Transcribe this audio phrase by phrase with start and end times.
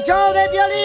[0.00, 0.80] El show de violín.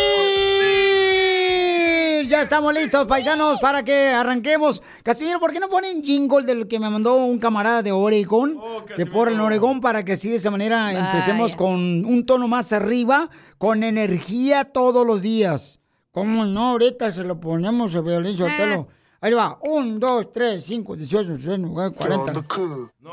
[2.29, 4.81] Ya estamos listos, paisanos, para que arranquemos.
[5.03, 8.57] Casimiro, ¿por qué no ponen jingle del que me mandó un camarada de Oregón,
[8.97, 11.05] de Portland, Oregón, para que así de esa manera Vaya.
[11.05, 15.79] empecemos con un tono más arriba, con energía todos los días?
[16.11, 16.71] ¿Cómo no?
[16.71, 18.87] Ahorita se lo ponemos a violín, Sotelo.
[19.21, 22.33] Ahí va, 1, 2, 3, 5, 18, 19, 40.
[22.33, 22.41] No,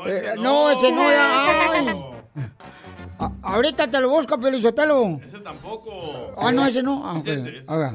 [0.05, 0.43] ese Eh, no.
[0.43, 2.03] no, ese no, ay.
[3.25, 5.19] A- ahorita te lo busco, Pelizotelo.
[5.23, 6.33] Ese tampoco.
[6.37, 7.01] Ah, no, ese no.
[7.05, 7.27] Ah, Es ok.
[7.27, 7.91] este, es- A ver.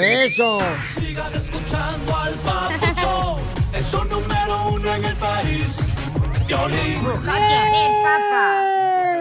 [0.00, 0.58] Eso.
[0.98, 3.36] Sigan escuchando al papucho,
[3.74, 5.78] el show número uno en el país.
[6.46, 7.00] Violín.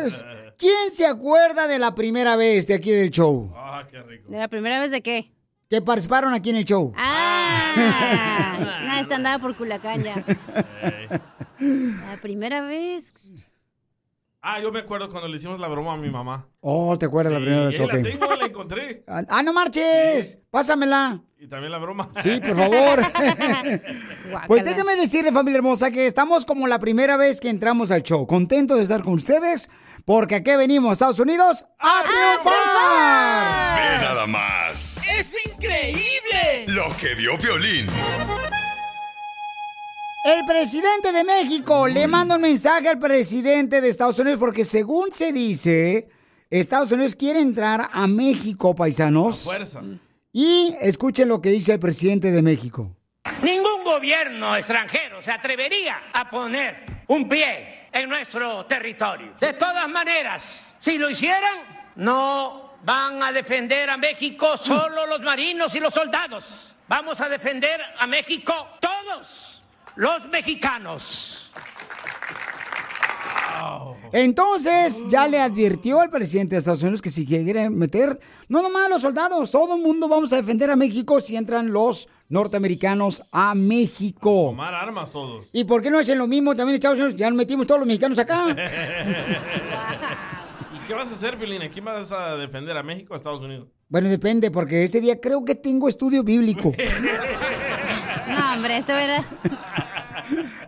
[0.04, 0.26] Yes.
[0.58, 3.52] ¿Quién se acuerda de la primera vez de aquí del show?
[3.56, 4.30] Ah, qué rico.
[4.32, 5.32] ¿De la primera vez de qué?
[5.70, 6.94] Que participaron aquí en el show.
[6.96, 10.16] Ah, esta andaba por Culacán ya.
[11.60, 13.47] La primera vez.
[14.50, 16.48] Ah, yo me acuerdo cuando le hicimos la broma a mi mamá.
[16.62, 17.76] Oh, ¿te acuerdas la primera vez?
[17.76, 17.92] Sí, Ok.
[17.92, 19.04] la tengo, la encontré.
[19.06, 20.40] Ah, no marches.
[20.50, 21.22] Pásamela.
[21.38, 22.08] Y también la broma.
[22.16, 23.02] Sí, por favor.
[24.48, 28.26] Pues déjame decirle, familia hermosa, que estamos como la primera vez que entramos al show.
[28.26, 29.70] Contentos de estar con ustedes,
[30.06, 34.00] porque aquí venimos, Estados Unidos, a triunfar.
[34.00, 35.02] Ve nada más.
[35.06, 36.66] ¡Es increíble!
[36.68, 37.88] Lo que vio Piolín.
[40.28, 45.10] El presidente de México le manda un mensaje al presidente de Estados Unidos porque según
[45.10, 46.10] se dice,
[46.50, 49.46] Estados Unidos quiere entrar a México, paisanos.
[49.46, 49.80] Fuerza.
[50.34, 52.94] Y escuchen lo que dice el presidente de México.
[53.42, 59.32] Ningún gobierno extranjero se atrevería a poner un pie en nuestro territorio.
[59.40, 65.74] De todas maneras, si lo hicieran, no van a defender a México solo los marinos
[65.74, 66.76] y los soldados.
[66.90, 69.57] Vamos a defender a México todos
[69.98, 71.44] los mexicanos.
[74.14, 78.90] Entonces, ya le advirtió al presidente de Estados Unidos que si quiere meter, no nomás
[78.90, 83.56] los soldados, todo el mundo vamos a defender a México si entran los norteamericanos a
[83.56, 84.46] México.
[84.52, 85.48] Tomar armas todos.
[85.52, 87.16] ¿Y por qué no hacen lo mismo también en Estados Unidos?
[87.18, 88.46] Ya metimos todos los mexicanos acá.
[90.74, 91.64] ¿Y qué vas a hacer, Piolín?
[91.64, 92.78] ¿A quién vas a defender?
[92.78, 93.68] ¿A México o a Estados Unidos?
[93.90, 96.72] Bueno, depende, porque ese día creo que tengo estudio bíblico.
[98.28, 99.24] No, hombre, esto era.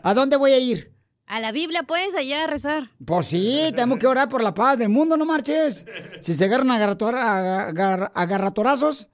[0.04, 0.94] ¿A dónde voy a ir?
[1.26, 2.90] A la Biblia puedes allá a rezar.
[3.06, 5.86] Pues sí, tenemos que orar por la paz del mundo, no marches.
[6.22, 9.10] Si se agarran a agarrator- a- agar- agarratorazos.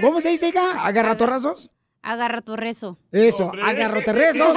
[0.00, 0.84] ¿Cómo se dice, hija?
[0.84, 1.70] ¿Agarratorazos?
[2.06, 2.96] Agarra tu rezo.
[3.10, 4.56] Eso, agarroterrezos.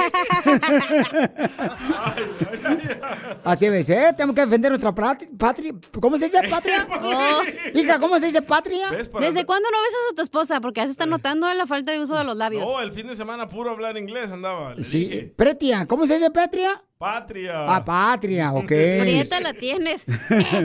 [3.42, 5.74] Así debe ser, tenemos que defender nuestra patria.
[6.00, 6.86] ¿Cómo se dice patria?
[7.02, 7.42] Oh.
[7.74, 8.90] Hija, ¿cómo se dice patria?
[8.90, 10.60] ¿Desde cuándo no besas a tu esposa?
[10.60, 12.64] Porque ya se está notando la falta de uso de los labios.
[12.64, 14.74] No, el fin de semana puro hablar inglés andaba.
[14.78, 16.80] Sí, dije, pretia, ¿cómo se dice patria?
[16.98, 17.64] patria.
[17.66, 18.66] Ah, patria, ok.
[18.66, 20.04] Prieta la tienes.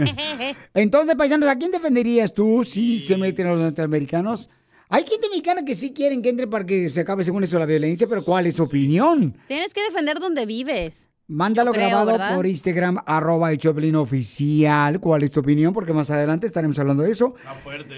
[0.74, 4.50] Entonces, paisanos, ¿a quién defenderías tú si se meten los norteamericanos?
[4.90, 7.66] Hay gente mexicana que sí quieren que entre para que se acabe según eso la
[7.66, 9.36] violencia, pero ¿cuál es su opinión?
[9.48, 11.10] Tienes que defender donde vives.
[11.28, 12.36] Mándalo creo, grabado ¿verdad?
[12.36, 15.00] por Instagram, arroba el Choplin oficial.
[15.00, 15.74] ¿Cuál es tu opinión?
[15.74, 17.34] Porque más adelante estaremos hablando de eso.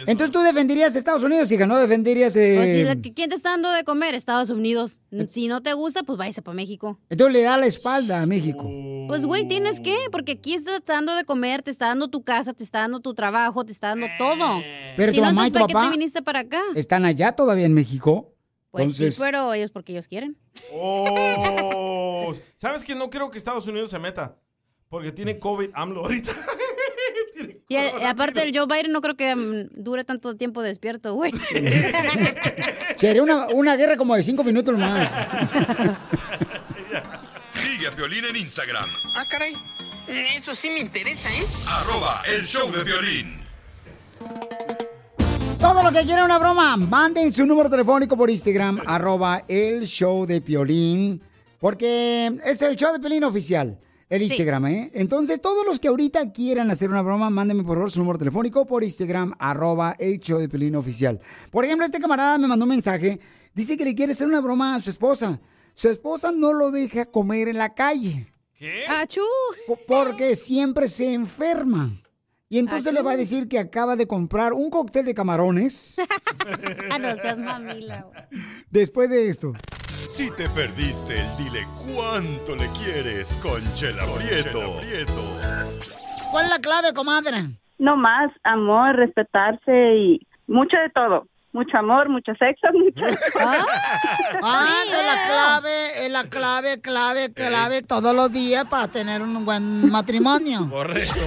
[0.06, 1.68] Entonces, ¿tú defenderías a Estados Unidos, hija?
[1.68, 2.36] ¿No defenderías...?
[2.38, 4.16] eh, Pues si ¿Quién te está dando de comer?
[4.16, 5.02] Estados Unidos.
[5.28, 7.00] Si no te gusta, pues váyase para México.
[7.10, 8.70] Entonces le da la espalda a México.
[9.10, 12.54] Pues, güey, tienes que, porque aquí está dando de comer, te está dando tu casa,
[12.54, 14.62] te está dando tu trabajo, te está dando todo.
[14.96, 16.62] Pero si tu no, mamá y tu ¿para qué papá te viniste para acá?
[16.76, 18.34] ¿Están allá todavía en México?
[18.78, 20.38] Pues Entonces, sí, pero ellos porque ellos quieren.
[20.72, 24.38] Oh, ¿Sabes que no creo que Estados Unidos se meta?
[24.88, 26.32] Porque tiene COVID AMLO ahorita.
[27.70, 31.34] Y aparte el Joe Biden no creo que mm, dure tanto tiempo despierto, güey.
[32.96, 35.12] sería una, una guerra como de cinco minutos más.
[37.50, 38.90] Sigue a Piolín en Instagram.
[39.16, 39.54] Ah, caray.
[40.08, 41.44] Eso sí me interesa, ¿eh?
[41.68, 43.37] Arroba el show de violín.
[45.60, 50.26] Todo lo que quiera una broma, manden su número telefónico por Instagram, arroba el show
[50.26, 51.22] de Piolín,
[51.60, 54.92] porque es el show de Piolín oficial, el Instagram, ¿eh?
[54.94, 58.66] Entonces, todos los que ahorita quieran hacer una broma, mándenme por favor su número telefónico
[58.66, 61.20] por Instagram, arroba el show de Piolín oficial.
[61.52, 63.20] Por ejemplo, este camarada me mandó un mensaje,
[63.54, 65.40] dice que le quiere hacer una broma a su esposa.
[65.74, 68.32] Su esposa no lo deja comer en la calle.
[68.58, 68.86] ¿Qué?
[68.88, 69.22] ¡Achú!
[69.68, 71.92] Po- Porque siempre se enferma.
[72.50, 75.98] Y entonces le va a decir que acaba de comprar un cóctel de camarones
[76.92, 78.08] Ah, no seas mamila,
[78.70, 79.54] después de esto.
[80.08, 84.62] Si te perdiste el dile cuánto le quieres con Chela Prieto.
[86.32, 87.50] ¿Cuál es la clave, comadre?
[87.78, 91.28] No más, amor, respetarse y mucho de todo.
[91.58, 93.02] Mucho amor, mucho sexo, mucho...
[94.44, 99.44] Ah, que la clave, es la clave, clave, clave todos los días para tener un
[99.44, 100.70] buen matrimonio.
[100.70, 101.20] Correcto.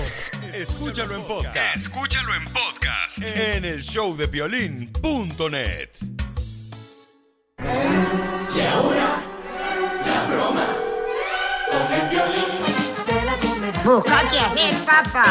[0.55, 1.75] Escúchalo en podcast.
[1.75, 3.19] Escúchalo en podcast.
[3.19, 5.91] En el show de violín.net.
[7.59, 9.23] Y ahora,
[10.07, 10.67] la broma
[11.71, 12.51] con el violín.
[13.85, 15.25] Busca que papá.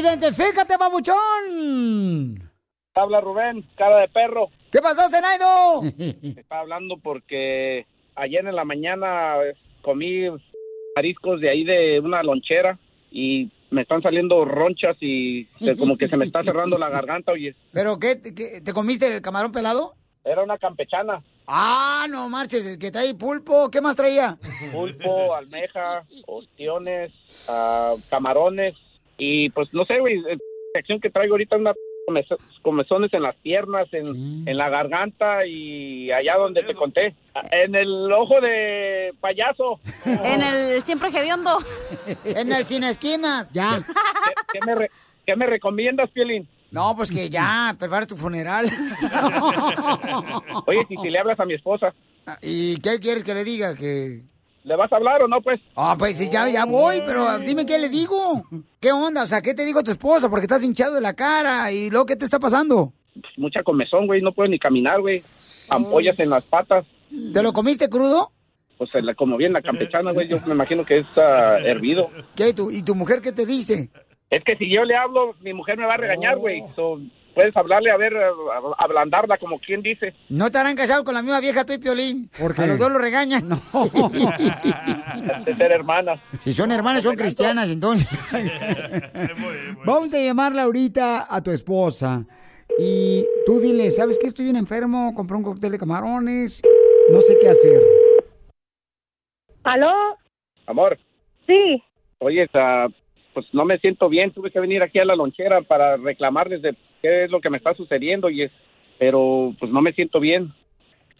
[0.00, 2.50] Identifícate, babuchón.
[2.94, 4.48] Habla Rubén, cara de perro.
[4.72, 5.82] ¿Qué pasó, Zenaido?
[6.22, 9.34] Está hablando porque ayer en la mañana
[9.82, 10.22] comí
[10.96, 12.78] mariscos de ahí de una lonchera
[13.10, 17.32] y me están saliendo ronchas y se- como que se me está cerrando la garganta,
[17.32, 17.54] oye.
[17.72, 19.94] ¿Pero qué, qué, te comiste el camarón pelado?
[20.24, 21.22] Era una campechana.
[21.46, 24.38] Ah, no marches, el que trae pulpo, ¿qué más traía?
[24.72, 27.12] Pulpo, almeja, ostiones,
[27.48, 28.74] ah, camarones
[29.20, 30.36] y pues no sé, güey, la
[30.74, 31.72] reacción que traigo ahorita es una
[32.08, 37.14] comez- comezones en las piernas, en, en la garganta y allá donde te conté,
[37.52, 39.78] en el ojo de payaso.
[40.06, 41.58] En el siempre hediondo.
[42.24, 43.82] en el sin esquinas, ya.
[43.86, 44.90] ¿Qué, qué me, re-
[45.26, 46.48] qué me recomiendas, Piolín?
[46.72, 48.66] No, pues que ya, preparas tu funeral.
[50.66, 51.92] Oye, si, si le hablas a mi esposa,
[52.42, 53.74] ¿Y qué quieres que le diga?
[53.74, 54.22] Que...
[54.64, 55.60] ¿le vas a hablar o no, pues?
[55.76, 58.42] Ah, pues sí, ya, ya voy, pero dime qué le digo.
[58.80, 59.22] ¿Qué onda?
[59.22, 60.28] O sea, ¿qué te digo tu esposa?
[60.28, 62.92] Porque estás hinchado de la cara y luego, ¿qué te está pasando?
[63.14, 65.22] Pues, mucha comezón, güey, no puedo ni caminar, güey.
[65.70, 66.84] Ampollas en las patas.
[67.32, 68.32] ¿Te lo comiste crudo?
[68.78, 72.10] Pues como bien la campechana, güey, yo me imagino que es ah, hervido.
[72.34, 72.48] ¿Qué?
[72.48, 73.90] ¿Y tu, ¿Y tu mujer qué te dice?
[74.30, 76.62] Es que si yo le hablo, mi mujer me va a regañar, güey.
[76.74, 76.98] So,
[77.40, 78.30] puedes hablarle, a ver, a-
[78.84, 80.14] ablandarla, como quien dice.
[80.28, 82.30] ¿No te harán casado con la misma vieja tú y Piolín?
[82.38, 83.48] Porque a los dos lo regañan.
[83.48, 83.56] No.
[85.44, 86.20] De ser hermanas.
[86.44, 88.08] Si son hermanas, son cristianas, entonces.
[89.84, 92.24] Vamos a llamarla ahorita a tu esposa.
[92.78, 94.26] Y tú dile, ¿sabes qué?
[94.28, 96.62] Estoy bien enfermo, compré un cóctel de camarones.
[97.10, 97.80] No sé qué hacer.
[99.64, 99.90] ¿Aló?
[100.66, 100.98] Amor,
[101.46, 101.82] Sí.
[102.18, 102.86] oye, ah,
[103.34, 104.32] pues no me siento bien.
[104.32, 107.56] Tuve que venir aquí a la lonchera para reclamarles de qué es lo que me
[107.58, 108.28] está sucediendo.
[108.30, 108.52] y es,
[108.98, 110.52] Pero pues no me siento bien.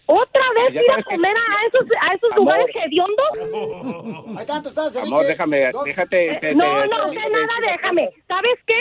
[0.06, 2.38] ¿Otra vez Ya ir a que- comer a esos, a esos Amor.
[2.38, 4.36] lugares hediondos?
[4.38, 6.36] Ahí tanto estás, Amor, déjame, déjate.
[6.40, 8.10] te- No, te- no, te- que nada, déjame.
[8.26, 8.80] ¿Sabes qué?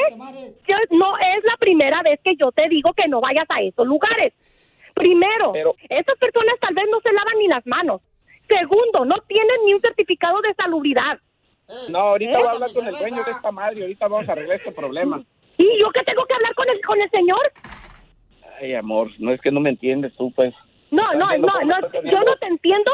[0.68, 3.86] Yo, no es la primera vez que yo te digo que no vayas a esos
[3.86, 4.34] lugares.
[4.96, 5.54] Primero,
[5.88, 8.01] esas personas tal vez no se lavan ni las manos.
[8.48, 11.20] Segundo, no tienen ni un certificado de salubridad.
[11.89, 12.38] No, ahorita ¿Eh?
[12.38, 13.82] voy a hablar con el dueño de esta madre.
[13.82, 15.24] Ahorita vamos a arreglar este problema.
[15.60, 17.51] ¿Y yo qué tengo que hablar con el, con el señor?
[18.62, 20.54] Ay, amor, no es que no me entiendes tú, pues.
[20.89, 22.89] No, no, no, no yo no te entiendo.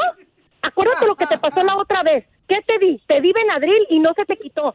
[0.62, 2.26] Acuérdate lo que te pasó la otra vez.
[2.48, 3.00] ¿Qué te di?
[3.06, 4.74] Te di Benadryl y no se te quitó.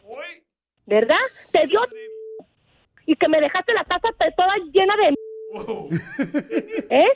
[0.86, 1.20] ¿Verdad?
[1.52, 1.82] Te dio...
[3.06, 4.08] Y que me dejaste la taza
[4.38, 5.14] toda llena de...
[6.90, 7.12] ¿Eh?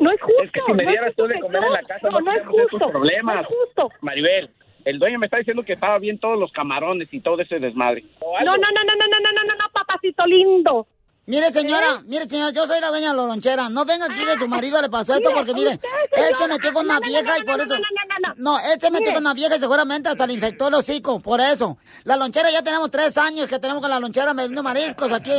[0.00, 0.42] No es justo.
[0.42, 2.44] Es que si me dieras no tú de comer en la casa no, no, es
[2.44, 3.36] justo, problemas.
[3.36, 3.90] No es justo.
[4.00, 4.50] Maribel,
[4.84, 8.04] el dueño me está diciendo que estaba bien todos los camarones y todo ese desmadre.
[8.20, 9.55] No, no, no, no, no, no, no, no,
[9.86, 10.86] papacito lindo.
[11.28, 13.68] Mire, señora, mire, señora, yo soy la dueña de la lonchera.
[13.68, 16.84] No venga aquí que su marido le pasó esto porque, mire, él se metió con
[16.84, 17.74] una vieja no, y por no, eso...
[17.74, 20.68] no, no, no, No, él se metió con una vieja y seguramente hasta le infectó
[20.68, 21.78] el hocico, por eso.
[22.04, 25.32] La lonchera ya tenemos tres años que tenemos con la lonchera vendiendo mariscos aquí.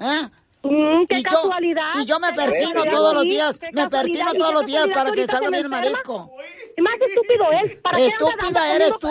[0.00, 0.26] ¿Eh?
[0.62, 1.92] Mm, qué y yo, casualidad.
[2.02, 5.26] y yo me persino todos los días, me persino y todos los días para que
[5.26, 6.30] salga bien el marisco.
[6.78, 7.76] Más estúpido es.
[7.76, 9.08] ¿para Estúpida eres tú,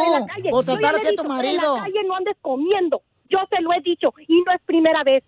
[0.49, 1.75] por Yo tratar de ser tu marido.
[1.75, 3.01] En la calle no andes comiendo.
[3.29, 5.23] Yo se lo he dicho y no es primera vez.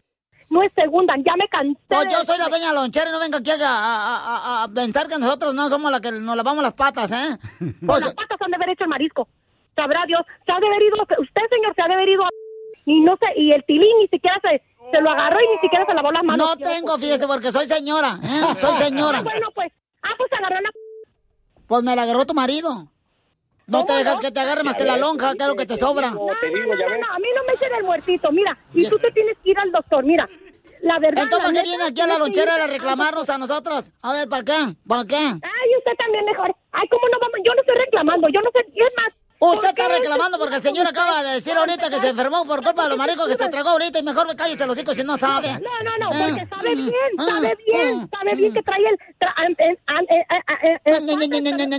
[0.52, 1.80] No es segunda, ya me cansé.
[1.90, 5.08] De yo soy la la lonchera y no venga aquí a, a- a- a pensar
[5.08, 7.38] que nosotros no somos la que nos lavamos las patas, ¿eh?
[7.86, 9.28] Pues, las patas han de haber hecho el marisco.
[9.76, 10.22] Sabrá Dios.
[10.46, 12.30] Se ha de haber ido, usted señor, se ha de haber ido a-
[12.86, 14.62] Y no sé, y el tilín ni siquiera se,
[14.92, 16.48] Se lo agarró y ni siquiera se lavó las manos.
[16.48, 18.20] No tengo, fíjese, porque soy señora.
[18.24, 18.42] ¿eh?
[18.62, 19.18] Soy señora.
[19.20, 19.72] Ah, bueno, pues.
[20.04, 20.70] Ah, pues agarró la.
[21.68, 22.88] Pues me la agarró tu marido.
[23.68, 25.78] No te dejas que te agarre más que la lonja, que es lo que te
[25.78, 26.12] sobra.
[26.12, 28.32] No, no, no, no, a mí no me echen el muertito.
[28.32, 30.06] Mira, y tú te tienes que ir al doctor.
[30.06, 30.28] Mira,
[30.82, 31.24] la verdad.
[31.24, 33.84] Entonces, ¿para qué viene aquí a la lonchera a reclamarnos a nosotros?
[34.02, 34.76] A ver, ¿para qué?
[34.88, 35.16] ¿Para qué?
[35.18, 36.56] Ay, usted también mejor.
[36.72, 37.40] Ay, ¿cómo no vamos?
[37.44, 38.66] Yo no estoy reclamando, yo no sé.
[38.74, 39.14] y Es más.
[39.40, 42.84] Usted está reclamando porque el señor acaba de decir ahorita que se enfermó por culpa
[42.84, 45.16] de los mariscos que se tragó ahorita y mejor me cállate los hijos si no
[45.18, 45.50] sabe.
[45.54, 48.84] No, no, no, ah, porque sabe ah, bien, ah, sabe bien, sabe bien que trae
[48.88, 48.98] el...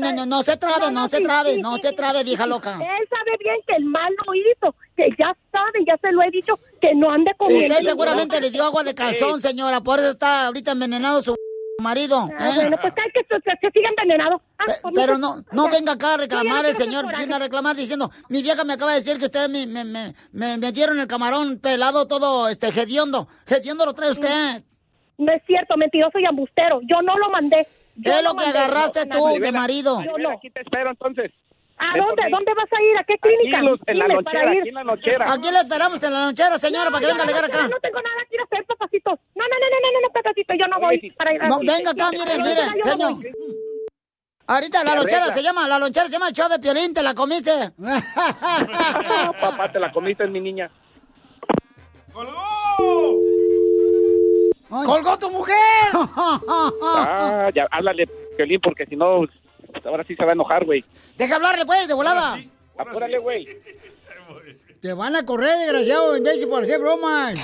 [0.00, 2.74] No, no, no, se trabe, no se trabe, no se trabe, vieja loca.
[2.74, 6.30] Él sabe bien que el mal lo hizo, que ya sabe, ya se lo he
[6.30, 7.52] dicho, que no ande con.
[7.52, 9.42] Usted seguramente le dio agua de calzón, eh.
[9.42, 11.34] señora, por eso está ahorita envenenado su
[11.88, 12.28] marido.
[12.36, 12.52] Ah, ¿eh?
[12.56, 14.42] bueno, pues hay que se, se siga envenenado.
[14.58, 17.76] Ah, Pero que- no, no venga acá a reclamar Sí, el señor, viene a reclamar
[17.76, 21.06] diciendo, mi vieja me acaba de decir que ustedes me, me, me, me metieron el
[21.06, 23.28] camarón pelado todo este hediondo.
[23.46, 24.62] Hediondo lo trae usted.
[25.18, 26.80] No es cierto, mentiroso y ambustero.
[26.82, 27.64] Yo no lo mandé.
[27.96, 28.58] Yo Es lo que mandé.
[28.58, 30.02] agarraste No, tú de marido.
[30.04, 30.30] Yo no.
[30.36, 31.30] Aquí te espero entonces.
[31.78, 32.22] ¿A por dónde?
[32.30, 32.98] ¿Dónde vas a ir?
[32.98, 33.58] ¿A qué clínica?
[33.58, 34.60] Aquí los- en la lonchera, para ir.
[34.60, 35.32] aquí en la lonchera.
[35.32, 37.68] Aquí le esperamos en la lonchera, señora, para que venga a no, ligar acá.
[37.68, 39.10] No tengo nada que ir a hacer, papacito.
[39.10, 41.48] No, no, no, no, no, no, papacito, yo no voy para ir a...
[41.48, 43.32] No, venga acá, mire, No, mire, no señor.
[44.50, 47.14] Ahorita la lonchera se llama, la lonchera se llama el show de Piolín, te la
[47.14, 47.52] comiste.
[47.84, 50.70] Ah, papá, te la comiste, mi niña.
[54.68, 55.54] ¡Colgó tu mujer!
[55.94, 58.06] Ah, ya, háblale,
[58.36, 59.22] Piolín, porque si no,
[59.84, 60.84] ahora sí se va a enojar, güey.
[61.16, 62.38] Deja hablarle, pues, de volada.
[62.76, 63.46] Apúrale, güey.
[64.80, 67.34] Te van a correr, desgraciado, en vez de por hacer bromas.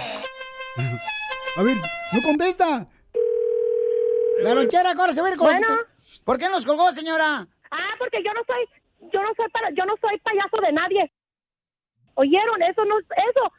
[1.57, 1.77] A ver,
[2.13, 2.87] no contesta.
[4.41, 5.47] La lonchera, corre, se va a ir con...
[5.47, 5.67] Bueno.
[6.25, 7.47] ¿Por qué nos colgó, señora?
[7.71, 11.13] Ah, porque yo no soy, yo no soy para, yo no soy payaso de nadie.
[12.15, 12.63] ¿Oyeron?
[12.63, 13.53] Eso no, eso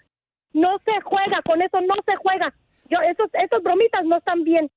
[0.54, 2.54] no se juega, con eso no se juega.
[2.90, 4.70] Yo, esos, esos bromitas no están bien.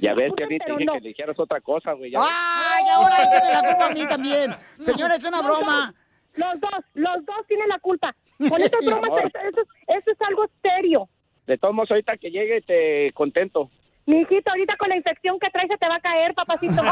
[0.00, 0.92] Ya ves, pero dije no.
[0.94, 2.10] que le dijeras otra cosa, güey.
[2.10, 2.28] ya ves.
[2.30, 4.54] ¡Ay, ahora échame la culpa a mí también!
[4.78, 5.94] Señora, es una Los broma.
[6.36, 8.14] dos, Los dos, los dos tienen la culpa.
[8.48, 11.08] Con esas Mi bromas, eso, eso es algo serio.
[11.46, 13.70] De todos modos, ahorita que llegue, te contento.
[14.08, 16.82] Mi hijito, ahorita con la infección que trae se te va a caer, papacito.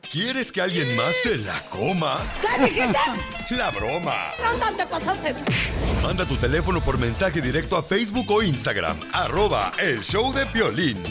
[0.12, 2.18] ¿Quieres que alguien más se la coma?
[2.40, 2.98] ¿Qué dijiste?
[3.58, 4.14] La broma.
[4.40, 5.34] ¿Dónde te pasaste?
[6.04, 8.96] Manda tu teléfono por mensaje directo a Facebook o Instagram.
[9.12, 11.02] Arroba el show de Piolín.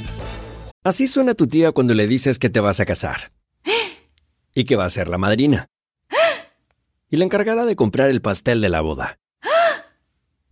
[0.82, 3.34] Así suena tu tía cuando le dices que te vas a casar.
[4.54, 5.68] Y que va a ser la madrina.
[7.10, 9.20] Y la encargada de comprar el pastel de la boda.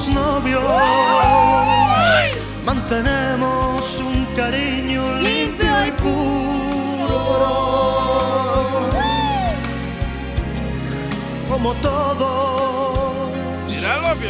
[0.00, 0.62] Somos novios,
[2.64, 7.50] mantenemos un cariño limpio y puro.
[11.50, 13.28] Como todos,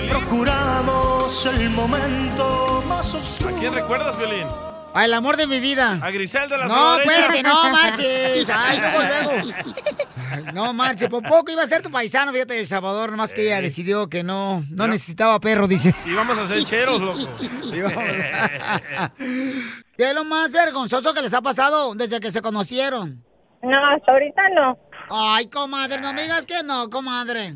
[0.09, 3.55] procuramos el momento más oscuro.
[3.55, 4.70] ¿A quién recuerdas, Violín?
[4.93, 6.01] Al amor de mi vida.
[6.03, 8.51] A Griselda la No, espérate, no marches.
[8.53, 9.31] Ay, luego, luego.
[10.55, 13.43] No marches, por poco iba a ser tu paisano, fíjate, de El Salvador, nomás que
[13.43, 15.93] ella decidió que no, no necesitaba perro, dice.
[16.07, 17.19] Y vamos a ser cheros, loco.
[19.19, 23.25] ¿Qué es lo más vergonzoso que les ha pasado desde que se conocieron?
[23.63, 24.79] No, hasta ahorita no.
[25.11, 27.55] Ay, comadre, no me digas que no, comadre.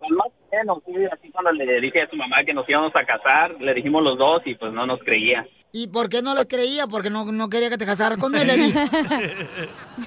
[0.00, 3.74] Bueno, sí, así cuando le dije a su mamá que nos íbamos a casar, le
[3.74, 5.46] dijimos los dos y pues no nos creía.
[5.72, 6.86] ¿Y por qué no le creía?
[6.86, 8.76] Porque no, no quería que te casaras con él, Edith.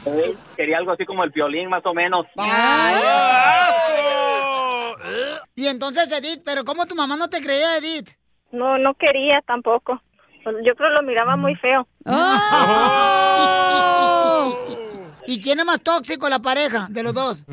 [0.05, 2.25] Eh, Quería algo así como el violín, más o menos.
[5.55, 8.09] Y entonces, Edith, ¿pero cómo tu mamá no te creía, Edith?
[8.51, 10.01] No, no quería tampoco.
[10.65, 11.87] Yo creo lo miraba muy feo.
[15.27, 17.43] ¿Y quién es más tóxico la pareja de los dos?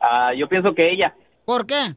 [0.00, 1.14] Ah, yo pienso que ella,
[1.44, 1.94] ¿Por qué?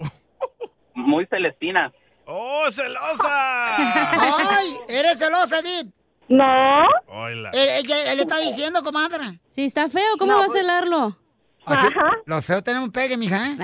[0.94, 1.92] muy celestina.
[2.32, 3.28] ¡Oh, celosa!
[4.58, 4.68] ¡Ay!
[4.88, 5.88] ¿Eres celosa, Edith?
[6.28, 6.86] No.
[7.08, 7.50] Hola.
[7.54, 9.40] Él, él le está diciendo, comadre.
[9.50, 11.18] Si está feo, ¿cómo No, va a pues- celarlo?
[11.66, 11.88] Así-
[12.26, 13.56] Los feos tenemos pegue, mija, ¿eh?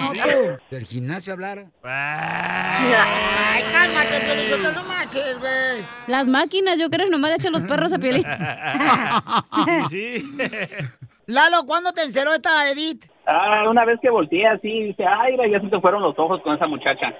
[0.00, 0.18] No, sí.
[0.20, 0.58] tú.
[0.70, 1.66] Del gimnasio hablar.
[1.82, 5.86] Ay, cálmate, Piolizotelo, no manches, güey.
[6.06, 8.24] Las máquinas, yo creo, nomás le echan los perros a Piolín.
[9.90, 10.36] sí.
[11.26, 13.06] Lalo, ¿cuándo te enceró esta Edith?
[13.26, 16.54] Ah, una vez que volteé así, dice, ay, ya se te fueron los ojos con
[16.54, 17.14] esa muchacha.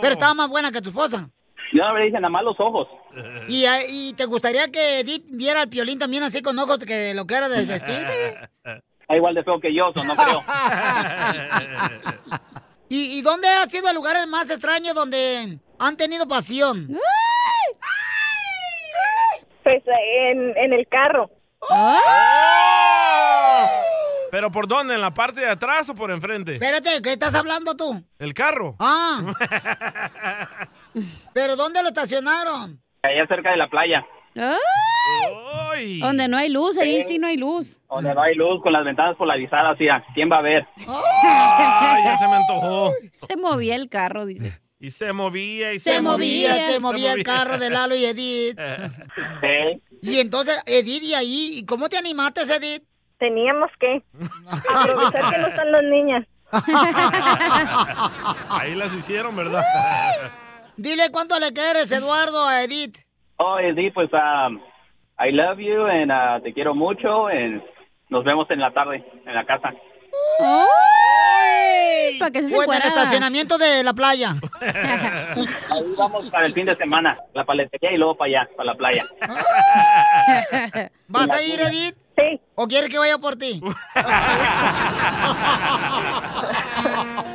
[0.00, 1.28] Pero estaba más buena que tu esposa.
[1.72, 2.88] Yo no le dije nada más los ojos.
[3.48, 7.12] ¿Y, eh, y te gustaría que Edith viera al piolín también así con ojos que
[7.14, 8.06] lo quiera desvestir?
[9.00, 10.42] Está igual de feo que yo, no creo.
[12.88, 16.88] ¿Y, y dónde ha sido el lugar más extraño donde han tenido pasión?
[19.62, 21.30] Pues en, en el carro.
[24.30, 24.94] ¿Pero por dónde?
[24.94, 26.54] ¿En la parte de atrás o por enfrente?
[26.54, 28.04] Espérate, ¿qué estás hablando tú?
[28.18, 28.76] ¿El carro?
[28.78, 29.22] Ah.
[31.32, 32.80] ¿Pero dónde lo estacionaron?
[33.02, 34.04] Allá cerca de la playa.
[34.36, 36.00] ¡Ay!
[36.00, 37.78] Donde no hay luz, ahí sí no hay luz.
[37.88, 40.66] Donde no hay luz, con las ventanas polarizadas, sí, ¿a ¿quién va a ver?
[40.76, 42.92] Ay, ya se me antojó.
[43.16, 44.60] Se movía el carro, dice.
[44.80, 48.58] Y se movía y Se, se, movía, se movía el carro de Lalo y Edith.
[50.02, 51.50] Y entonces, Edith, ¿y ahí?
[51.58, 52.82] ¿Y cómo te animaste, Edith?
[53.18, 54.02] Teníamos que
[54.68, 56.26] aprovechar que no están las niñas.
[58.48, 59.62] Ahí las hicieron, ¿verdad?
[60.76, 62.96] Dile cuánto le quieres, Eduardo, a Edith.
[63.36, 64.60] Oh, Edith, pues, um,
[65.18, 67.62] I love you, and uh, te quiero mucho, and
[68.08, 69.74] nos vemos en la tarde, en la casa.
[72.18, 73.00] ¿Para qué se Fue en el encuerada?
[73.02, 74.36] estacionamiento de la playa.
[74.60, 78.74] Ahí vamos para el fin de semana, la paletería y luego para allá, para la
[78.76, 79.04] playa.
[81.08, 81.96] ¿Vas a ir, Edith?
[82.16, 82.40] Sí.
[82.56, 83.60] ¿O quieres que vaya por ti?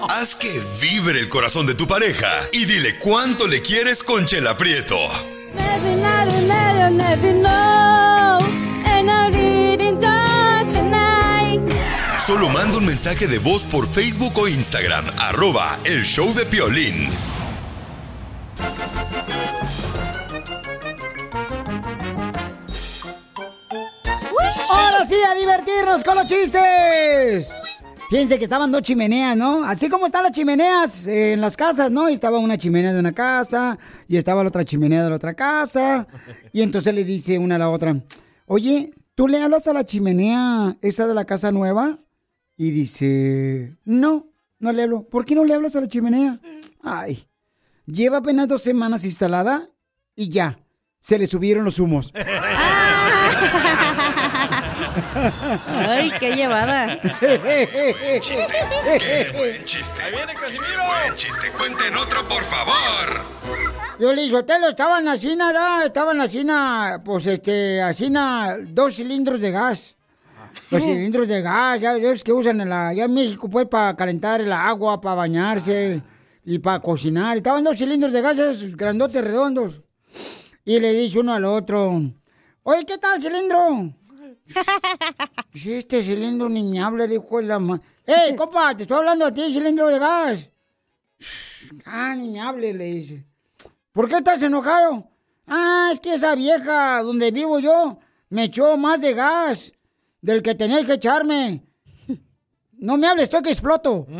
[0.09, 0.49] Haz que
[0.81, 4.97] vibre el corazón de tu pareja y dile cuánto le quieres con Chela Prieto.
[12.25, 17.09] Solo manda un mensaje de voz por Facebook o Instagram, arroba el show de Piolín.
[24.69, 27.59] Ahora sí, a divertirnos con los chistes.
[28.09, 29.65] Fíjense que estaban dos chimeneas, ¿no?
[29.65, 32.09] Así como están las chimeneas en las casas, ¿no?
[32.09, 35.33] Y estaba una chimenea de una casa y estaba la otra chimenea de la otra
[35.33, 36.07] casa.
[36.53, 37.97] Y entonces le dice una a la otra,
[38.45, 41.99] oye, ¿tú le hablas a la chimenea esa de la casa nueva?
[42.55, 44.27] Y dice, no,
[44.59, 45.07] no le hablo.
[45.09, 46.39] ¿Por qué no le hablas a la chimenea?
[46.83, 47.27] Ay,
[47.85, 49.69] lleva apenas dos semanas instalada
[50.15, 50.59] y ya,
[50.99, 52.13] se le subieron los humos.
[55.87, 56.99] Ay, qué llevada.
[57.01, 58.11] Qué
[59.35, 60.01] buen chiste.
[60.01, 60.83] Ahí viene Casimiro.
[60.85, 61.51] buen chiste.
[61.57, 63.23] Cuenten otro, por favor.
[63.99, 66.43] Yo le Sotelo, estaban así nada, estaban así
[67.05, 69.95] pues este, así na- dos cilindros de gas.
[70.69, 73.95] Los cilindros de gas, ya ves que usan en la, allá en México, pues, para
[73.95, 76.01] calentar el agua, para bañarse
[76.45, 77.37] y para cocinar.
[77.37, 79.81] Estaban dos cilindros de gas, esos grandotes, redondos.
[80.65, 82.01] Y le dice uno al otro,
[82.63, 83.93] oye, ¿qué tal, cilindro?
[85.53, 87.79] Si este cilindro ni me habla, le dijo la ma...
[88.05, 90.49] ¡Ey, compa, te estoy hablando a ti, cilindro de gas!
[91.85, 93.25] Ah, ni me hable, le dice.
[93.91, 95.07] ¿Por qué estás enojado?
[95.47, 99.73] Ah, es que esa vieja donde vivo yo me echó más de gas
[100.23, 101.61] del que tenía que echarme.
[102.71, 104.07] No me hables, estoy que exploto.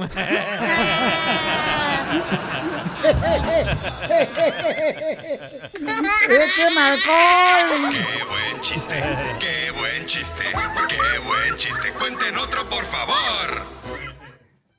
[6.30, 7.90] ¡Écheme alcohol!
[7.92, 9.04] Qué buen chiste.
[9.40, 10.44] Qué buen chiste.
[10.90, 11.92] Qué buen chiste.
[11.98, 13.66] Cuenten otro, por favor.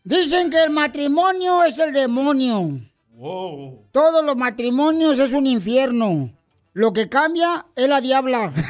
[0.04, 2.80] Dicen que el matrimonio es el demonio.
[3.10, 3.88] Wow.
[3.92, 6.30] Todos los matrimonios es un infierno.
[6.74, 8.52] Lo que cambia es la diabla.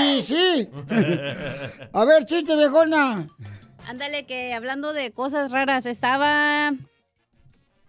[0.00, 0.68] y sí.
[1.92, 3.26] A ver, chiste, viejona.
[3.86, 6.72] Ándale, que hablando de cosas raras, estaba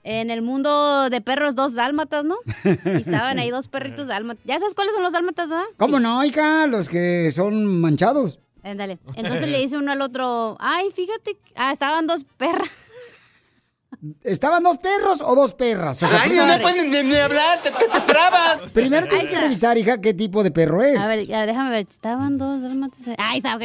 [0.04, 2.36] En el mundo de perros, dos dálmatas, ¿no?
[2.66, 4.44] Y estaban ahí dos perritos dálmatas.
[4.46, 5.66] ¿Ya sabes cuáles son los dálmatas, verdad?
[5.78, 6.66] ¿Cómo no, hija?
[6.66, 8.40] Los que son manchados.
[8.64, 9.00] Ándale.
[9.16, 12.70] Entonces le dice uno al otro, ay, fíjate, ah, estaban dos perras.
[14.24, 16.02] ¿Estaban dos perros o dos perras?
[16.02, 18.72] O sea, Ay, no pueden ni, ni hablar, te, te, te trabas.
[18.74, 21.00] Primero tienes que revisar, hija, qué tipo de perro es.
[21.00, 23.00] A ver, ya, déjame ver, estaban dos dálmatas.
[23.20, 23.62] Ahí está, ok.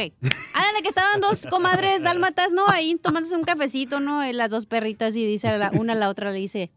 [0.53, 2.67] Ándale, que estaban dos comadres dálmatas, ¿no?
[2.69, 4.23] Ahí tomándose un cafecito, ¿no?
[4.27, 6.69] Y las dos perritas y dice a la- una a la otra, le dice,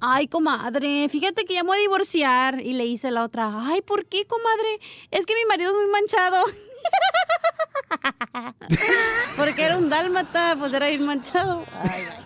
[0.00, 2.62] ay, comadre, fíjate que ya me voy a divorciar.
[2.62, 4.80] Y le dice la otra, ay, ¿por qué, comadre?
[5.10, 6.42] Es que mi marido es muy manchado.
[9.36, 11.66] Porque era un dálmata, pues era bien manchado.
[11.82, 12.24] Ay, ay.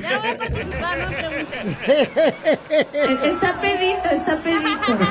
[0.00, 1.76] Ya no voy a participar, no preguntes.
[3.24, 4.98] Está pedito, está pedito.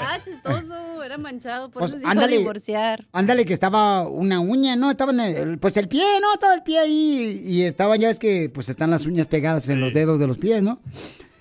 [0.00, 2.38] Ah, chistoso, era manchado, por Pues, eso se iba a ándale.
[2.38, 3.06] divorciar.
[3.12, 4.90] Ándale, que estaba una uña, ¿no?
[4.90, 6.32] Estaba en el, pues el pie, ¿no?
[6.32, 9.80] Estaba el pie ahí y estaban, ya ves que pues están las uñas pegadas en
[9.80, 10.80] los dedos de los pies, ¿no?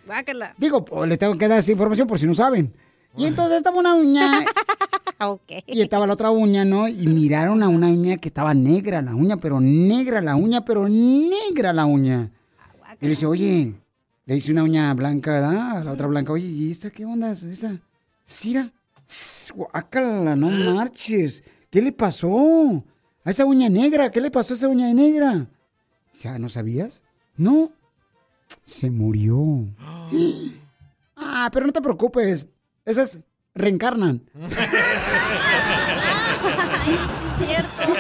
[0.07, 0.53] Bácala.
[0.57, 2.73] Digo, le tengo que dar esa información por si no saben.
[3.19, 4.31] Y entonces estaba una uña
[5.67, 6.87] y estaba la otra uña, ¿no?
[6.87, 10.87] Y miraron a una uña que estaba negra la uña, pero negra la uña, pero
[10.87, 12.31] negra la uña.
[13.01, 13.73] Y le dice, oye,
[14.25, 15.77] le dice una uña blanca, ¿verdad?
[15.77, 17.31] A la otra blanca, oye, ¿y esta qué onda?
[17.31, 17.77] es ¿Esta?
[18.23, 18.71] Sira,
[19.53, 21.43] guácala, no marches.
[21.69, 22.83] ¿Qué le pasó?
[23.25, 25.33] A esa uña negra, ¿qué le pasó a esa uña negra?
[25.41, 27.03] O sea, ¿no sabías?
[27.35, 27.71] No.
[28.63, 29.67] Se murió.
[31.21, 32.47] Ah, pero no te preocupes.
[32.85, 33.23] Esas
[33.55, 34.21] reencarnan.
[36.83, 36.97] sí,
[37.37, 37.93] cierto.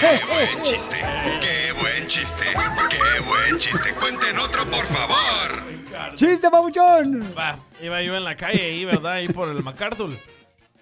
[0.00, 1.00] ¡Qué buen chiste!
[1.40, 2.44] ¡Qué buen chiste!
[2.90, 3.94] ¡Qué buen chiste!
[3.94, 5.62] ¡Cuenten otro, por favor!
[6.14, 7.22] ¡Chiste, pabuchón!
[7.36, 9.12] Va, iba yo en la calle ahí, ¿verdad?
[9.12, 10.10] Ahí por el MacArthur.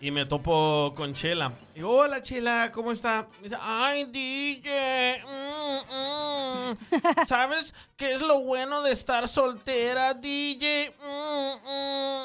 [0.01, 1.53] Y me topo con Chela.
[1.75, 3.27] Digo, hola Chela, ¿cómo está?
[3.39, 7.27] Me dice, ay DJ, mm, mm.
[7.27, 10.95] ¿sabes qué es lo bueno de estar soltera, DJ?
[11.01, 12.25] Mm".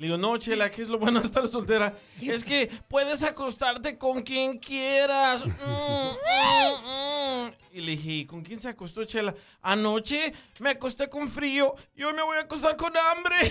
[0.00, 1.92] Le digo, no, Chela, ¿qué es lo bueno de estar soltera?
[2.22, 5.44] Es que puedes acostarte con quien quieras.
[5.44, 7.50] Mm, mm, mm".
[7.72, 9.34] Y le dije, ¿con quién se acostó Chela?
[9.60, 13.50] Anoche me acosté con frío y hoy me voy a acostar con hambre.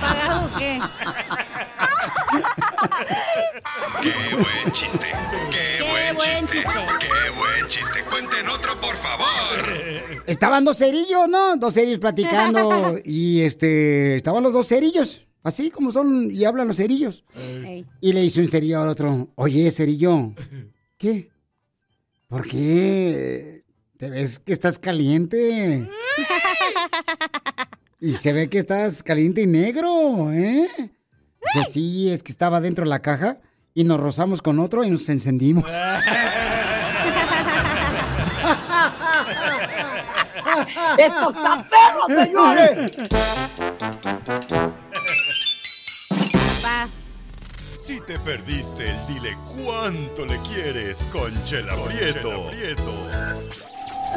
[0.00, 0.80] ¿Pagado o qué?
[4.02, 5.06] ¡Qué buen chiste!
[5.50, 6.70] ¡Qué, buen, chiste!
[7.00, 8.04] ¡Qué buen chiste!
[8.10, 10.22] ¡Cuenten otro, por favor!
[10.26, 11.56] Estaban dos cerillos, ¿no?
[11.56, 16.76] Dos cerillos platicando y este estaban los dos cerillos, así como son y hablan los
[16.76, 17.24] cerillos.
[17.64, 17.86] Ey.
[18.00, 20.34] Y le dice un cerillo al otro, oye, cerillo,
[20.98, 21.30] ¿qué?
[22.28, 23.64] ¿Por qué
[23.96, 25.88] te ves que estás caliente?
[27.98, 30.68] Y se ve que estás caliente y negro, ¿eh?
[31.54, 33.38] Dice, sí, es que estaba dentro de la caja
[33.74, 35.72] y nos rozamos con otro y nos encendimos.
[40.98, 42.92] ¡Esto está perro, señores!
[47.78, 52.50] Si te perdiste el dile cuánto le quieres con Chela Prieto.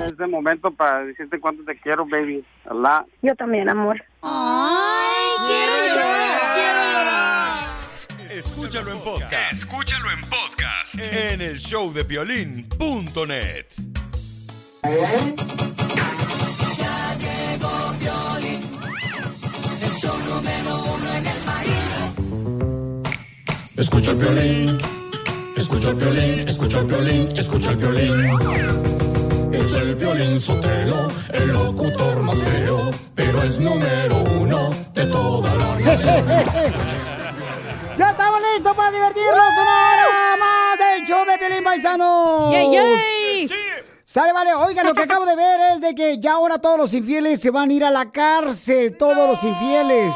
[0.06, 2.44] Es de momento para decirte cuánto te quiero, baby.
[2.65, 3.06] Allah.
[3.22, 4.04] Yo también, amor.
[4.22, 6.19] Ay, quiero llorar.
[8.39, 9.52] Escúchalo en podcast.
[9.52, 10.95] Escúchalo en podcast.
[10.95, 13.65] En el show de violín.net.
[23.75, 24.78] Escucha el violín,
[25.58, 29.52] escucha el violín, escucha el violín, escucha el violín.
[29.52, 35.80] Es el violín sotelo, el locutor más feo, pero es número uno de toda la
[35.80, 36.25] nación.
[38.70, 42.52] ¡Ya estamos listos para divertirnos una hora más del show de Pielín Paisano!
[42.52, 43.50] ¡Yay, yay!
[44.04, 44.54] Sale, vale.
[44.54, 47.50] Oigan, lo que acabo de ver es de que ya ahora todos los infieles se
[47.50, 48.96] van a ir a la cárcel.
[48.96, 50.14] Todos los infieles.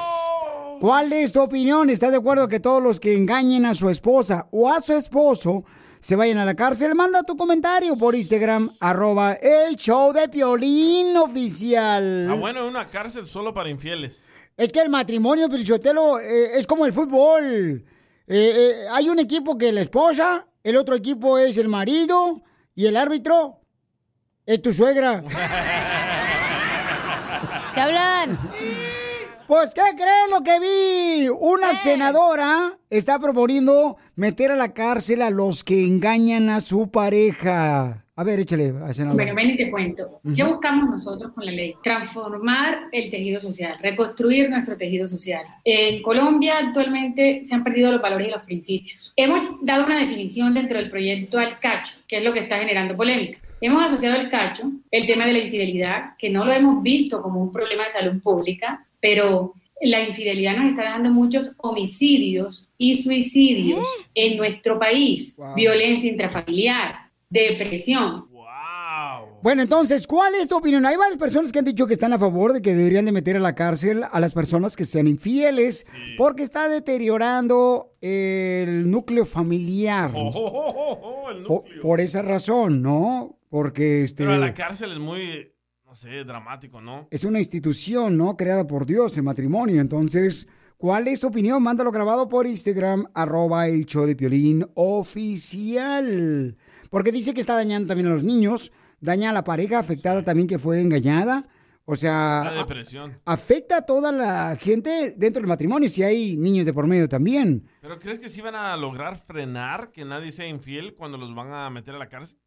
[0.80, 1.89] ¿Cuál es tu opinión?
[1.89, 5.63] ¿Estás de acuerdo que todos los que engañen a su esposa o a su esposo
[6.00, 6.94] se vayan a la cárcel?
[6.94, 12.28] Manda tu comentario por Instagram, arroba el show de Piolín oficial.
[12.30, 14.22] Ah, bueno, una cárcel solo para infieles.
[14.56, 17.84] Es que el matrimonio, Pelichotelo, eh, es como el fútbol.
[18.27, 22.41] Eh, eh, hay un equipo que es la esposa, el otro equipo es el marido
[22.73, 23.59] y el árbitro
[24.45, 25.23] es tu suegra.
[27.75, 28.39] ¿Te hablan?
[29.47, 31.27] Pues, ¿qué creen lo que vi?
[31.27, 38.03] Una senadora está proponiendo meter a la cárcel a los que engañan a su pareja.
[38.15, 39.15] A ver, échale, senador.
[39.15, 40.21] Bueno, ven y te cuento.
[40.36, 41.73] ¿Qué buscamos nosotros con la ley?
[41.82, 45.43] Transformar el tejido social, reconstruir nuestro tejido social.
[45.63, 49.13] En Colombia actualmente se han perdido los valores y los principios.
[49.15, 52.95] Hemos dado una definición dentro del proyecto al cacho, que es lo que está generando
[52.95, 53.39] polémica.
[53.62, 57.41] Hemos asociado al cacho el tema de la infidelidad, que no lo hemos visto como
[57.41, 63.86] un problema de salud pública, pero la infidelidad nos está dando muchos homicidios y suicidios
[64.13, 67.03] en nuestro país, violencia intrafamiliar,
[67.34, 68.28] depresión.
[69.41, 70.86] Bueno, entonces, ¿cuál es tu opinión?
[70.86, 73.36] Hay varias personas que han dicho que están a favor de que deberían de meter
[73.36, 75.86] a la cárcel a las personas que sean infieles
[76.17, 80.12] porque está deteriorando el núcleo familiar.
[80.15, 83.38] Oh, el Po- por esa razón, ¿no?
[83.50, 85.52] Porque este Pero la cárcel es muy,
[85.86, 87.08] no sé, dramático, ¿no?
[87.12, 88.38] es una institución, ¿no?
[88.38, 89.82] Creada por Dios, el matrimonio.
[89.82, 91.62] Entonces, ¿cuál es tu opinión?
[91.62, 96.56] Mándalo grabado por Instagram, arroba el show de Piolín oficial.
[96.93, 100.47] Porque dice que está dañando también a los niños, daña a la pareja afectada también
[100.47, 101.43] que fue engañada.
[101.86, 103.19] O sea, La depresión.
[103.25, 107.67] afecta a toda la gente dentro del matrimonio si hay niños de por medio también.
[107.82, 111.51] ¿Pero crees que sí van a lograr frenar que nadie sea infiel cuando los van
[111.51, 112.38] a meter a la cárcel?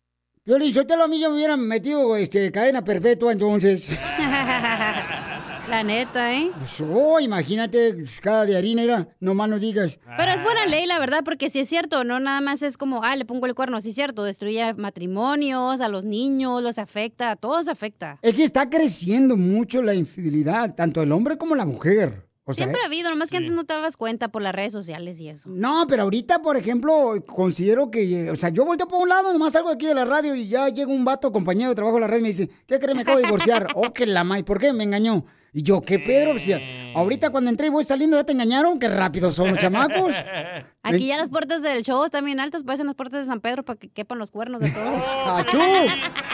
[0.44, 3.98] Yo te lo a mí yo me hubieran metido este, cadena perpetua entonces.
[5.68, 6.50] La neta, ¿eh?
[6.54, 9.98] Pues, oh, imagínate, pues, cada de harina era, no más no digas.
[10.16, 13.02] Pero es buena ley, la verdad, porque si es cierto, no nada más es como,
[13.02, 17.32] ah, le pongo el cuerno, sí es cierto, destruye matrimonios, a los niños, los afecta,
[17.32, 18.18] a todos afecta.
[18.22, 22.26] Es que está creciendo mucho la infidelidad, tanto el hombre como la mujer.
[22.48, 24.72] O sea, Siempre ha habido, nomás que antes no te dabas cuenta por las redes
[24.72, 25.48] sociales y eso.
[25.50, 29.54] No, pero ahorita, por ejemplo, considero que, o sea, yo volteo por un lado, nomás
[29.54, 32.06] salgo aquí de la radio y ya llega un vato, compañero de trabajo de la
[32.06, 32.94] red, y me dice, ¿qué crees?
[32.94, 33.66] Me acabo de divorciar.
[33.74, 34.72] oh, que la may, ¿por qué?
[34.72, 35.26] Me engañó.
[35.56, 36.32] Y yo, ¿qué Pedro?
[36.32, 36.60] O sea,
[36.94, 38.78] ahorita cuando entré y voy saliendo, ¿ya te engañaron?
[38.78, 40.12] Qué rápido son los chamacos.
[40.82, 43.64] Aquí ya las puertas del show están bien altas, parecen las puertas de San Pedro
[43.64, 45.02] para que quepan los cuernos de todos.
[45.26, 45.58] ¡Achú!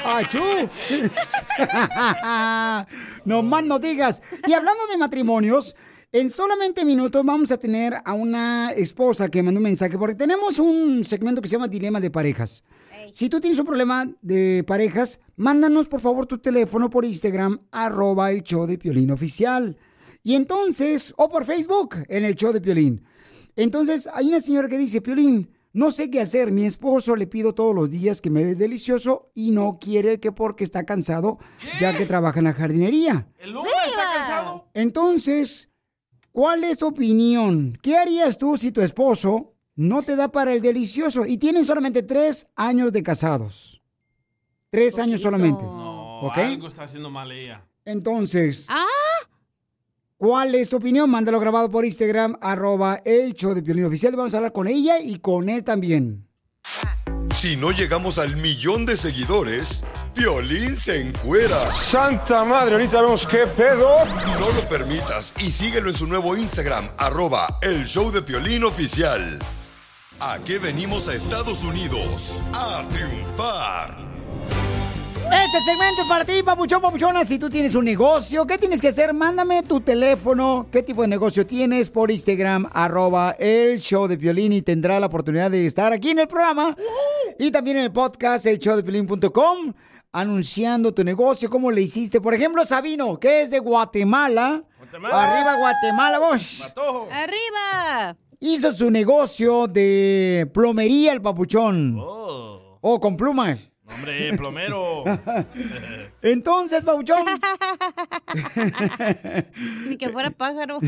[0.04, 0.42] ¡Achú!
[3.24, 4.24] no más no digas.
[4.44, 5.76] Y hablando de matrimonios,
[6.12, 10.58] en solamente minutos vamos a tener a una esposa que mandó un mensaje, porque tenemos
[10.58, 12.62] un segmento que se llama Dilema de Parejas.
[13.12, 18.30] Si tú tienes un problema de parejas, mándanos por favor tu teléfono por Instagram, arroba
[18.30, 19.78] el show de Piolín oficial.
[20.22, 23.02] Y entonces, o por Facebook, en el show de Piolín.
[23.56, 26.52] Entonces, hay una señora que dice, Piolín, no sé qué hacer.
[26.52, 30.30] Mi esposo le pido todos los días que me dé delicioso y no quiere que
[30.30, 31.38] porque está cansado,
[31.80, 33.26] ya que trabaja en la jardinería.
[33.38, 34.68] ¿El hombre está cansado?
[34.74, 35.71] Entonces,
[36.32, 37.78] ¿cuál es tu opinión?
[37.82, 42.02] ¿Qué harías tú si tu esposo no te da para el delicioso y tienen solamente
[42.02, 43.82] tres años de casados?
[44.70, 45.62] Tres años solamente.
[45.64, 46.38] No, ¿Ok?
[46.38, 47.64] algo está haciendo mal ella.
[47.84, 48.84] Entonces, ¡Ah!
[50.16, 51.10] ¿cuál es tu opinión?
[51.10, 54.16] Mándalo grabado por Instagram, arroba el show de Piolín Oficial.
[54.16, 56.26] Vamos a hablar con ella y con él también.
[57.42, 59.82] Si no llegamos al millón de seguidores,
[60.14, 61.74] Piolín se encuera.
[61.74, 64.04] Santa madre, ahorita vemos qué pedo.
[64.38, 69.40] No lo permitas y síguelo en su nuevo Instagram, arroba el show de Piolín oficial.
[70.20, 72.40] ¿A qué venimos a Estados Unidos?
[72.52, 74.11] A triunfar.
[75.32, 77.24] Este segmento es para ti, papuchón, papuchona.
[77.24, 79.14] Si tú tienes un negocio, ¿qué tienes que hacer?
[79.14, 84.52] Mándame tu teléfono, qué tipo de negocio tienes por Instagram, arroba el show de Piolín
[84.52, 86.76] y tendrá la oportunidad de estar aquí en el programa
[87.38, 88.82] y también en el podcast, el show de
[90.12, 92.20] anunciando tu negocio, cómo le hiciste.
[92.20, 94.62] Por ejemplo, Sabino, que es de Guatemala.
[94.76, 95.32] Guatemala.
[95.32, 96.58] Arriba, Guatemala, vos.
[96.60, 97.08] Matojo.
[97.10, 98.16] ¡Arriba!
[98.38, 101.96] Hizo su negocio de plomería, el papuchón.
[101.98, 102.78] Oh.
[102.82, 103.71] Oh, con plumas.
[103.94, 105.04] Hombre, plomero.
[106.22, 107.24] Entonces, Pabuchón.
[109.88, 110.78] Ni que fuera pájaro.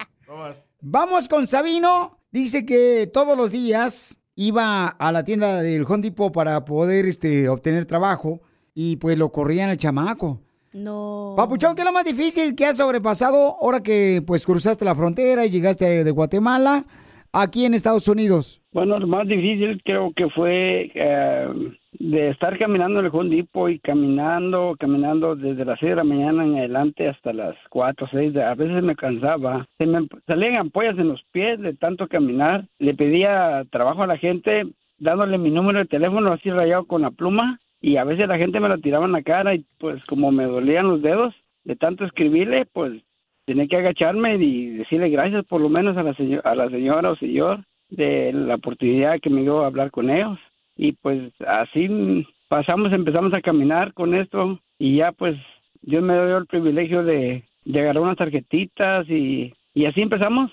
[0.80, 2.18] Vamos con Sabino.
[2.30, 7.48] Dice que todos los días iba a la tienda del Home Depot para poder este,
[7.48, 8.40] obtener trabajo
[8.74, 10.42] y pues lo corrían al chamaco.
[10.72, 11.34] No.
[11.36, 15.44] Papuchón, ¿qué es lo más difícil que has sobrepasado ahora que pues cruzaste la frontera
[15.44, 16.86] y llegaste de Guatemala
[17.32, 18.62] aquí en Estados Unidos?
[18.72, 21.48] Bueno, lo más difícil creo que fue eh,
[21.92, 26.44] de estar caminando en el Home y caminando, caminando desde las 6 de la mañana
[26.44, 28.36] en adelante hasta las 4 o 6.
[28.36, 29.66] A veces me cansaba.
[29.78, 32.66] Se me salían ampollas en los pies de tanto caminar.
[32.78, 34.64] Le pedía trabajo a la gente
[34.98, 38.60] dándole mi número de teléfono así rayado con la pluma y a veces la gente
[38.60, 42.04] me lo tiraba en la cara y pues como me dolían los dedos de tanto
[42.04, 43.02] escribirle, pues
[43.44, 47.16] tenía que agacharme y decirle gracias por lo menos a la, a la señora o
[47.16, 50.38] señor de la oportunidad que me dio hablar con ellos.
[50.76, 55.36] Y pues así pasamos, empezamos a caminar con esto y ya pues
[55.82, 60.50] Dios me dio el privilegio de, de agarrar unas tarjetitas y, y así empezamos.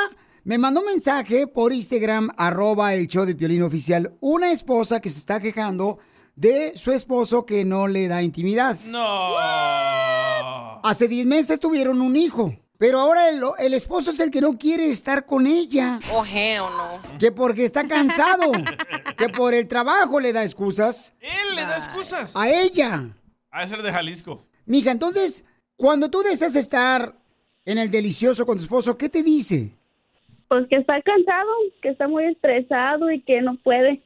[0.48, 5.10] me mandó un mensaje por Instagram, arroba el show de Piolín Oficial, una esposa que
[5.10, 6.00] se está quejando
[6.38, 8.78] de su esposo que no le da intimidad.
[8.86, 9.36] No.
[10.84, 14.58] Hace 10 meses tuvieron un hijo, pero ahora el, el esposo es el que no
[14.58, 16.00] quiere estar con ella.
[16.14, 17.02] Oh, hell no.
[17.20, 18.50] Que porque está cansado,
[19.18, 22.32] que por el trabajo le da excusas Él le da excusas.
[22.34, 23.14] a ella.
[23.52, 24.46] Ha de ser de Jalisco.
[24.66, 25.44] Mija, entonces,
[25.76, 27.18] cuando tú deseas estar
[27.66, 29.77] en el delicioso con tu esposo, ¿qué te dice?
[30.48, 31.50] Pues que está cansado,
[31.82, 34.02] que está muy estresado y que no puede.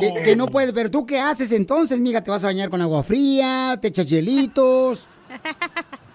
[0.00, 2.80] Que, que no puede, pero tú qué haces entonces, mija, te vas a bañar con
[2.80, 5.08] agua fría, te echas hielitos.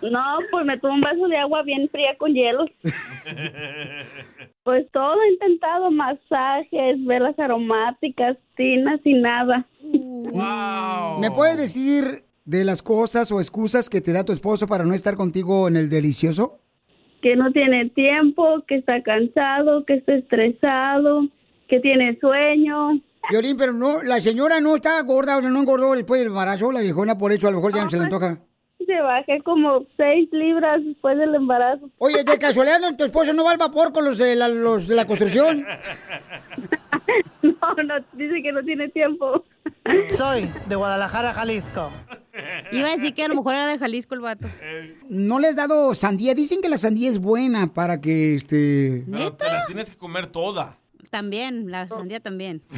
[0.02, 2.70] No, pues me tomo un vaso de agua bien fría con hielos.
[4.64, 9.64] Pues todo he intentado, masajes, velas aromáticas, tinas y nada.
[11.22, 14.96] ¿Me puedes decir de las cosas o excusas que te da tu esposo para no
[14.96, 16.58] estar contigo en el delicioso?
[17.26, 21.28] Que no tiene tiempo, que está cansado, que está estresado,
[21.68, 23.02] que tiene sueño.
[23.32, 27.18] Violín, pero no, la señora no está gorda, no engordó después del embarazo, la viejona,
[27.18, 28.38] por eso a lo mejor ya no se le antoja.
[28.78, 31.90] Se bajé como seis libras después del embarazo.
[31.98, 32.96] Oye, de casualidad, ¿no?
[32.96, 35.66] ¿tu esposo no va al vapor con los de la, los de la construcción?
[37.42, 39.44] No, no, dice que no tiene tiempo.
[40.10, 41.92] Soy de Guadalajara, Jalisco.
[42.72, 44.48] Iba a decir que a lo mejor era de Jalisco el vato.
[45.10, 46.34] ¿No le has dado sandía?
[46.34, 49.06] Dicen que la sandía es buena para que, este...
[49.10, 50.78] Pero te la tienes que comer toda.
[51.10, 52.62] También, la sandía también.
[52.70, 52.78] No,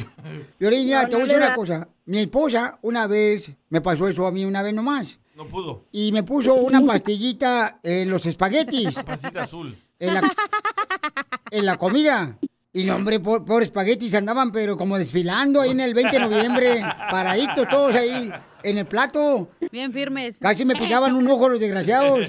[0.58, 1.88] te voy a decir una cosa.
[2.04, 5.84] Mi esposa una vez, me pasó eso a mí una vez nomás, No pudo.
[5.92, 9.00] y me puso una pastillita en los espaguetis.
[9.04, 9.78] Pasita azul.
[10.00, 10.34] En la,
[11.52, 12.36] en la comida.
[12.72, 16.24] Y no, hombre, por, por espaguetis andaban, pero como desfilando ahí en el 20 de
[16.24, 18.32] noviembre, paraditos todos ahí
[18.64, 19.48] en el plato.
[19.70, 20.38] Bien firmes.
[20.40, 22.26] Casi me picaban un ojo los desgraciados.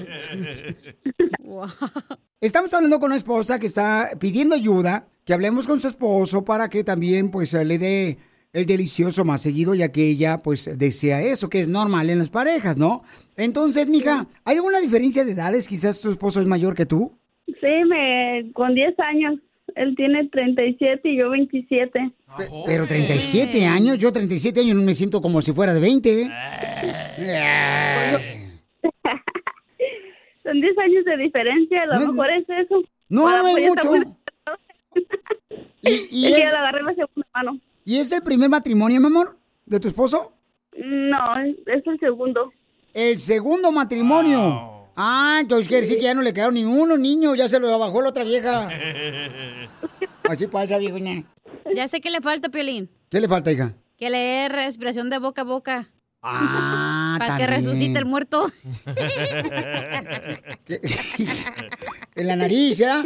[2.40, 6.68] Estamos hablando con una esposa que está pidiendo ayuda, que hablemos con su esposo para
[6.68, 8.18] que también pues le dé
[8.52, 12.30] el delicioso más seguido, ya que ella pues desea eso, que es normal en las
[12.30, 13.02] parejas, ¿no?
[13.36, 15.68] Entonces, mija, ¿hay alguna diferencia de edades?
[15.68, 17.12] Quizás tu esposo es mayor que tú.
[17.46, 19.40] Sí, me, con 10 años.
[19.76, 22.12] Él tiene 37 y yo 27.
[22.66, 26.28] Pero 37 años, yo 37 años no me siento como si fuera de 20.
[30.42, 32.82] Son 10 años de diferencia, a lo mejor es eso.
[33.08, 33.90] No, no es mucho.
[33.92, 34.04] muy-
[35.82, 35.88] Y,
[36.26, 37.60] Es le agarré la segunda mano.
[37.90, 39.36] ¿Y es el primer matrimonio, mi amor,
[39.66, 40.32] de tu esposo?
[40.76, 42.52] No, es, el segundo.
[42.94, 44.86] El segundo matrimonio.
[44.94, 47.76] Ah, entonces quiere decir que ya no le quedaron ni uno niño, ya se lo
[47.80, 48.68] bajó la otra vieja.
[50.22, 51.24] Así pasa, viejona.
[51.74, 52.88] Ya sé que le falta, Piolín.
[53.08, 53.74] ¿Qué le falta, hija?
[53.98, 55.90] Que le dé respiración de boca a boca.
[56.22, 58.52] Ah, Para que resucite el muerto.
[62.16, 63.02] En la nariz, ¿ya?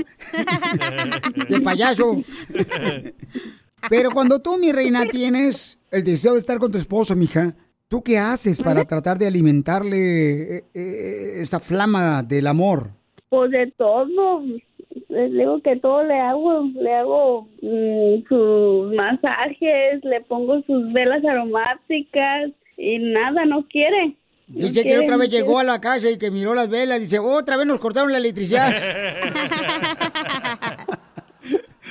[1.49, 2.23] De payaso.
[3.91, 7.55] Pero cuando tú, mi reina, tienes el deseo de estar con tu esposo, mija,
[7.89, 12.91] ¿tú qué haces para tratar de alimentarle eh, eh, esa flama del amor?
[13.29, 14.43] Pues de todo.
[15.09, 16.63] Les digo que todo le hago.
[16.75, 24.17] Le hago mm, sus masajes, le pongo sus velas aromáticas y nada, no quiere.
[24.47, 27.01] Dice que otra vez llegó a la casa y que miró las velas.
[27.01, 28.73] Dice, otra vez nos cortaron la electricidad.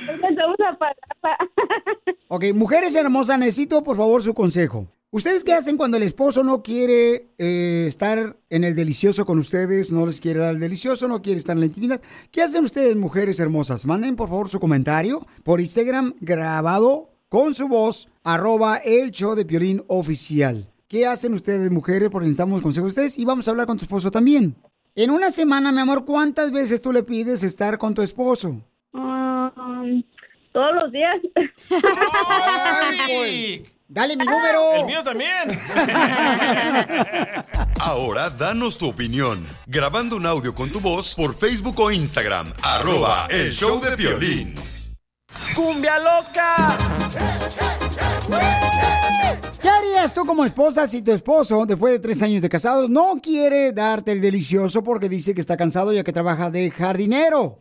[0.08, 1.38] Empezamos a pagarla.
[2.28, 4.86] ok, mujeres hermosas, necesito por favor su consejo.
[5.10, 9.92] ¿Ustedes qué hacen cuando el esposo no quiere eh, estar en el delicioso con ustedes,
[9.92, 12.02] no les quiere dar el delicioso, no quiere estar en la intimidad?
[12.32, 13.86] ¿Qué hacen ustedes, mujeres hermosas?
[13.86, 19.44] Manden por favor su comentario por Instagram grabado con su voz, arroba el show de
[19.44, 20.68] Piolín oficial.
[20.88, 22.10] ¿Qué hacen ustedes, mujeres?
[22.10, 24.56] Porque necesitamos consejos de ustedes y vamos a hablar con tu esposo también.
[24.96, 28.62] En una semana, mi amor, ¿cuántas veces tú le pides estar con tu esposo?
[29.84, 30.02] Um,
[30.52, 31.16] todos los días.
[33.86, 34.76] Dale mi número.
[34.76, 35.60] El mío también.
[37.80, 39.46] Ahora danos tu opinión.
[39.66, 42.52] Grabando un audio con tu voz por Facebook o Instagram.
[42.62, 44.54] Arroba el show de violín.
[45.54, 46.78] ¡Cumbia loca!
[48.28, 48.83] ¿Qué
[50.04, 53.72] harías tú como esposa si tu esposo, después de tres años de casados, no quiere
[53.72, 57.56] darte el delicioso porque dice que está cansado ya que trabaja de jardinero?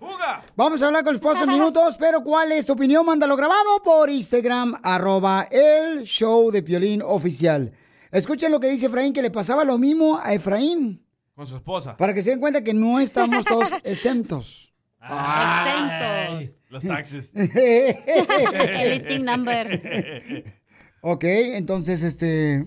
[0.58, 3.06] Vamos a hablar con el esposo en minutos, pero ¿cuál es tu opinión?
[3.06, 7.72] Mándalo grabado por Instagram, arroba el show de Piolín oficial.
[8.12, 11.02] Escuchen lo que dice Efraín, que le pasaba lo mismo a Efraín,
[11.36, 11.96] Con su esposa.
[11.96, 14.74] para que se den cuenta que no estamos todos exentos.
[15.00, 17.32] Ay, Los taxis.
[17.36, 17.48] El
[19.02, 20.54] eating number.
[21.06, 22.66] Ok, entonces, este...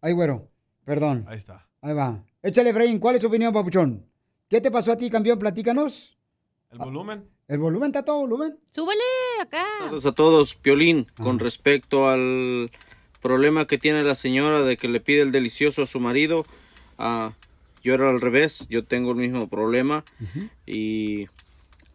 [0.00, 0.48] Ay, güero,
[0.84, 1.24] perdón.
[1.26, 1.66] Ahí está.
[1.82, 2.24] Ahí va.
[2.40, 4.06] Échale, Efraín, ¿cuál es tu opinión, papuchón?
[4.48, 5.40] ¿Qué te pasó a ti, campeón?
[5.40, 6.16] Platícanos.
[6.70, 7.28] ¿El volumen?
[7.48, 8.56] ¿El volumen está todo volumen?
[8.70, 9.02] Súbele
[9.40, 9.64] acá.
[9.80, 12.70] Saludos a todos, Piolín, con respecto al
[13.20, 16.44] problema que tiene la señora de que le pide el delicioso a su marido,
[16.96, 17.32] ah,
[17.82, 20.04] yo era al revés, yo tengo el mismo problema
[20.64, 21.26] y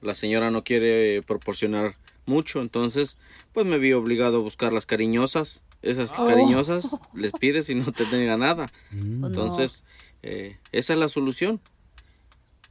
[0.01, 1.95] la señora no quiere proporcionar
[2.25, 3.17] mucho, entonces
[3.53, 6.25] pues me vi obligado a buscar las cariñosas, esas Oh.
[6.27, 9.25] cariñosas les pides y no te tenga nada, Mm.
[9.25, 9.83] entonces
[10.21, 11.59] eh, esa es la solución.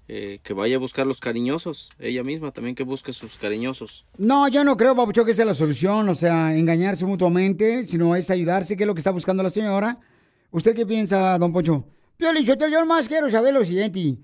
[0.08, 4.04] Eh, que vaya a buscar los cariñosos, ella misma también que busque sus cariñosos.
[4.18, 8.28] No, yo no creo, papuchón, que sea la solución, o sea, engañarse mutuamente, sino es
[8.28, 9.98] ayudarse, que es lo que está buscando la señora.
[10.50, 11.84] ¿Usted qué piensa, don Poncho?
[12.18, 14.18] Piolín, yo, yo más quiero saber lo siguiente.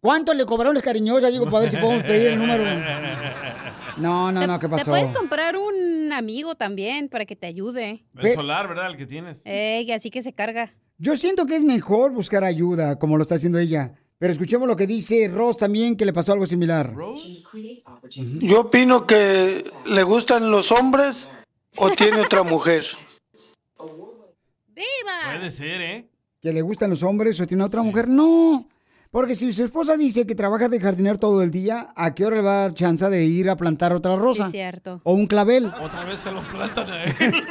[0.00, 1.30] ¿Cuánto le cobraron las cariñosas?
[1.30, 2.64] Digo, para ver si podemos pedir el número.
[3.98, 4.90] No, no, no, ¿qué Te pasó?
[4.90, 8.04] puedes comprar un amigo también para que te ayude.
[8.16, 8.90] El solar, ¿verdad?
[8.90, 9.40] El que tienes.
[9.44, 10.72] Eh, así que se carga.
[10.98, 13.94] Yo siento que es mejor buscar ayuda, como lo está haciendo ella.
[14.18, 16.92] Pero escuchemos lo que dice Ross también, que le pasó algo similar.
[18.40, 21.30] Yo opino que le gustan los hombres
[21.76, 22.82] o tiene otra mujer.
[24.74, 26.08] Puede ser, ¿eh?
[26.40, 28.08] ¿Que le gustan los hombres o tiene otra mujer?
[28.08, 28.66] No.
[29.10, 32.36] Porque si su esposa dice que trabaja de jardinero todo el día, ¿a qué hora
[32.36, 34.46] le va a dar chance de ir a plantar otra rosa?
[34.46, 35.00] Sí, cierto.
[35.04, 35.66] O un clavel.
[35.80, 37.14] Otra vez se lo plantan a él.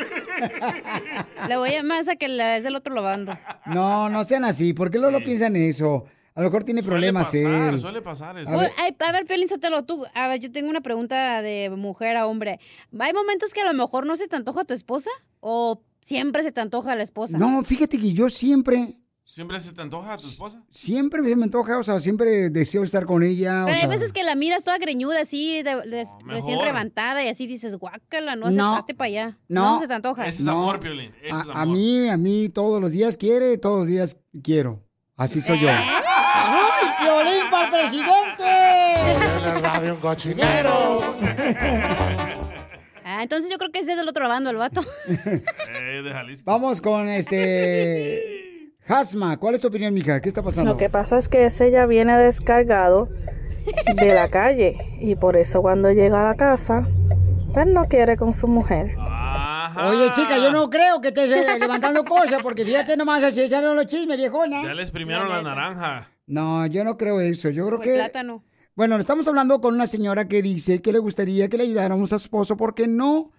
[1.49, 3.37] Le voy a más a que la- es el otro lavando.
[3.65, 4.73] No, no sean así.
[4.73, 6.05] ¿Por qué no lo piensan eso?
[6.35, 7.79] A lo mejor tiene problemas pasar, él.
[7.79, 8.47] suele pasar eso.
[8.49, 8.59] A ver.
[8.67, 12.15] Uy, ay, a ver, Piolín, Sotelo, tú, a ver, yo tengo una pregunta de mujer
[12.15, 12.59] a hombre.
[12.99, 15.09] ¿Hay momentos que a lo mejor no se te antoja tu esposa?
[15.39, 17.39] ¿O siempre se te antoja la esposa?
[17.39, 18.99] No, fíjate que yo siempre,
[19.29, 20.63] ¿Siempre se te antoja a tu esposa?
[20.71, 23.63] Siempre me antoja, o sea, siempre deseo estar con ella.
[23.63, 27.21] o Pero hay sea, veces que la miras toda greñuda, así, de- de- recién levantada,
[27.23, 28.69] y así dices, guácala, no No.
[28.75, 29.37] aceptaste para allá.
[29.49, 29.79] No.
[29.79, 30.23] se te antoja.
[30.39, 30.71] no.
[30.71, 34.81] A, a mí, a mí todos los días quiere, todos los días quiero.
[35.17, 35.67] Así soy yo.
[35.69, 38.43] ¡Ay, Piolín para el presidente!
[39.11, 41.15] En el radio un cochinero.
[43.09, 44.81] Ah, entonces yo creo que ese es del otro bando, el vato.
[45.25, 46.43] Eh, de Jalisco.
[46.51, 48.43] Vamos con este...
[48.87, 50.21] Hasma, ¿cuál es tu opinión, mija?
[50.21, 50.71] ¿Qué está pasando?
[50.71, 53.09] Lo que pasa es que ese ya viene descargado
[53.95, 56.87] de la calle y por eso cuando llega a la casa,
[57.53, 58.95] pues no quiere con su mujer.
[59.89, 63.75] Oye, chica, yo no creo que estés eh, levantando cosas, porque fíjate nomás, así echaron
[63.75, 64.63] los chismes, viejona.
[64.63, 66.09] Ya le exprimieron la naranja.
[66.25, 67.49] No, yo no creo eso.
[67.49, 67.95] Yo creo O el que.
[67.95, 68.43] plátano.
[68.75, 72.19] Bueno, estamos hablando con una señora que dice que le gustaría que le ayudáramos a
[72.19, 73.31] su esposo porque no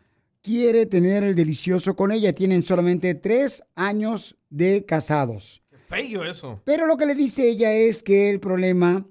[0.42, 2.32] quiere tener el delicioso con ella.
[2.32, 5.62] Tienen solamente tres años de casados.
[5.88, 6.60] Feo eso.
[6.64, 9.06] Pero lo que le dice ella es que el problema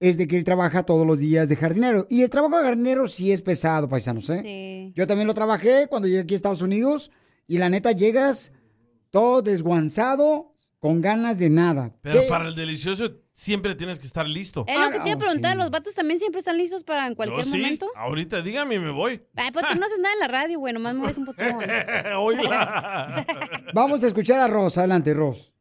[0.00, 2.06] es de que él trabaja todos los días de jardinero.
[2.10, 4.42] Y el trabajo de jardinero sí es pesado, paisanos, ¿eh?
[4.44, 4.92] Sí.
[4.94, 7.10] Yo también lo trabajé cuando llegué aquí a Estados Unidos
[7.48, 8.52] y la neta llegas
[9.10, 11.96] todo desguanzado, con ganas de nada.
[12.02, 14.64] Pero Pe- para el delicioso siempre tienes que estar listo.
[14.66, 17.06] Es lo que te iba a oh, preguntar, ¿los vatos también siempre están listos para
[17.06, 17.58] en Yo cualquier sí.
[17.58, 17.88] momento?
[17.96, 19.20] Ahorita dígame y me voy.
[19.36, 21.58] Ay, pues tú no haces nada en la radio, güey, nomás mueves un botón.
[22.16, 23.26] Oíla.
[23.74, 24.78] Vamos a escuchar a Ross.
[24.78, 25.52] Adelante, Ross.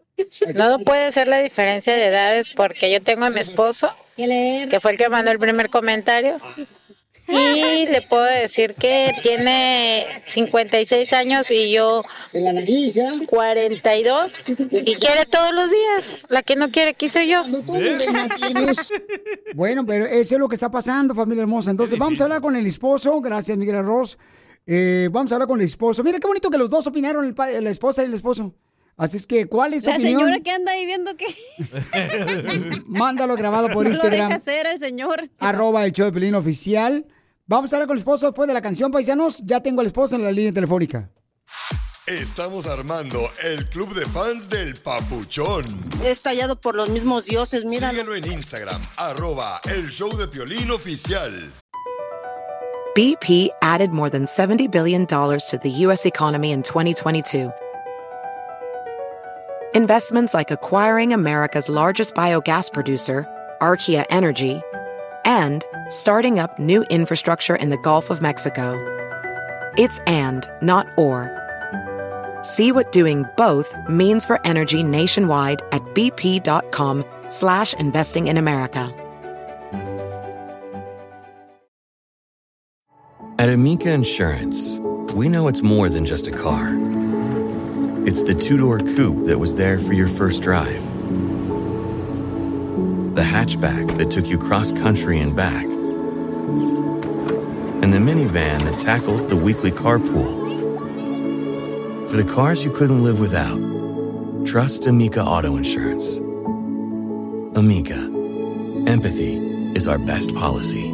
[0.55, 4.91] No puede ser la diferencia de edades porque yo tengo a mi esposo, que fue
[4.91, 6.37] el que mandó el primer comentario,
[7.27, 12.03] y le puedo decir que tiene 56 años y yo
[13.27, 16.19] 42 y quiere todos los días.
[16.29, 17.43] La que no quiere aquí soy yo.
[19.55, 21.69] Bueno, pero eso es lo que está pasando, familia hermosa.
[21.71, 23.21] Entonces, vamos a hablar con el esposo.
[23.21, 24.17] Gracias, Miguel Ross.
[24.65, 26.03] Eh, vamos a hablar con el esposo.
[26.03, 28.53] Mira qué bonito que los dos opinaron, el la esposa y el esposo.
[28.95, 30.21] Así es que, ¿cuál es tu La opinión?
[30.21, 31.25] señora que anda ahí viendo que
[32.87, 34.27] Mándalo grabado por no lo Instagram.
[34.29, 35.29] deja hacer el señor.
[35.39, 37.05] arroba el show de Pelín oficial.
[37.45, 39.43] Vamos a hablar con el esposo después de la canción, paisanos.
[39.45, 41.09] Ya tengo al esposo en la línea telefónica.
[42.07, 45.65] Estamos armando el club de fans del Papuchón.
[46.03, 47.89] Es tallado por los mismos dioses, mira.
[47.91, 51.51] Síguelo en Instagram, arroba el show de Piolín oficial.
[52.95, 56.05] BP added more than $70 billion to the U.S.
[56.05, 57.51] economy in 2022.
[59.73, 63.25] Investments like acquiring America's largest biogas producer,
[63.59, 64.61] Archaea Energy,
[65.25, 68.73] and starting up new infrastructure in the Gulf of Mexico.
[69.77, 71.31] It's and, not or.
[72.43, 78.93] See what doing both means for energy nationwide at bp.com slash investing in America.
[83.39, 84.77] At Amica Insurance,
[85.15, 86.69] we know it's more than just a car.
[88.05, 90.83] It's the two door coupe that was there for your first drive,
[93.15, 95.65] the hatchback that took you cross country and back,
[97.83, 100.31] and the minivan that tackles the weekly carpool.
[102.07, 103.59] For the cars you couldn't live without,
[104.45, 106.17] trust Amica Auto Insurance.
[107.59, 107.99] Amica,
[108.87, 109.35] empathy
[109.75, 110.93] is our best policy.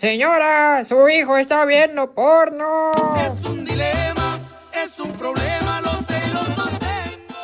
[0.00, 2.90] Señora, su hijo está viendo porno.
[3.24, 4.40] Es un dilema,
[4.74, 5.61] es un problema, los celos sostengo.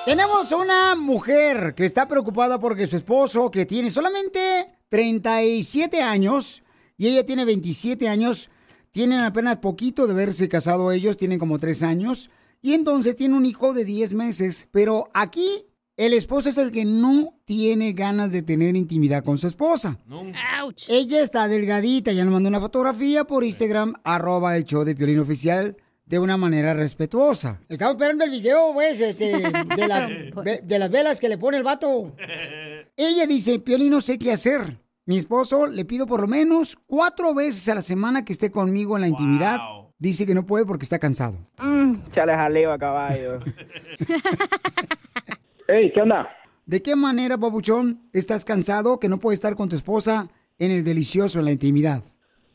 [0.09, 4.41] Tenemos una mujer que está preocupada porque su esposo, que tiene solamente
[4.89, 6.63] 37 años
[6.97, 8.49] y ella tiene 27 años,
[8.91, 12.31] tienen apenas poquito de haberse casado ellos, tienen como 3 años,
[12.63, 14.71] y entonces tiene un hijo de 10 meses.
[14.73, 15.67] Pero aquí
[15.99, 20.01] el esposo es el que no tiene ganas de tener intimidad con su esposa.
[20.89, 25.19] Ella está delgadita, ya nos mandó una fotografía por Instagram, arroba el show de Piolín
[25.19, 25.77] Oficial,
[26.09, 27.61] de una manera respetuosa.
[27.69, 29.27] Estamos esperando el video, pues, este,
[29.77, 30.09] de, la-
[30.43, 32.15] ve- de las velas que le pone el vato.
[32.97, 34.79] Ella dice, Piolín, no sé qué hacer.
[35.05, 38.97] Mi esposo le pido por lo menos cuatro veces a la semana que esté conmigo
[38.97, 39.59] en la intimidad.
[39.99, 41.39] Dice que no puede porque está cansado.
[41.61, 43.41] Mm, chale jaleo a caballo.
[45.69, 46.29] Ey, ¿qué onda?
[46.67, 50.29] ¿De qué manera, papuchón, estás cansado que no puedes estar con tu esposa
[50.59, 52.03] en el delicioso, en la intimidad?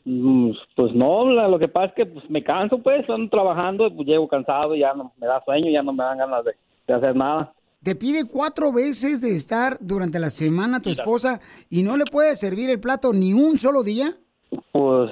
[0.04, 4.06] Mm, Pues no, lo que pasa es que pues, me canso, pues, ando trabajando, pues
[4.06, 6.52] llego cansado, ya no me da sueño, ya no me dan ganas de,
[6.86, 7.52] de hacer nada.
[7.82, 12.40] Te pide cuatro veces de estar durante la semana tu esposa y no le puedes
[12.40, 14.14] servir el plato ni un solo día.
[14.72, 15.10] Pues,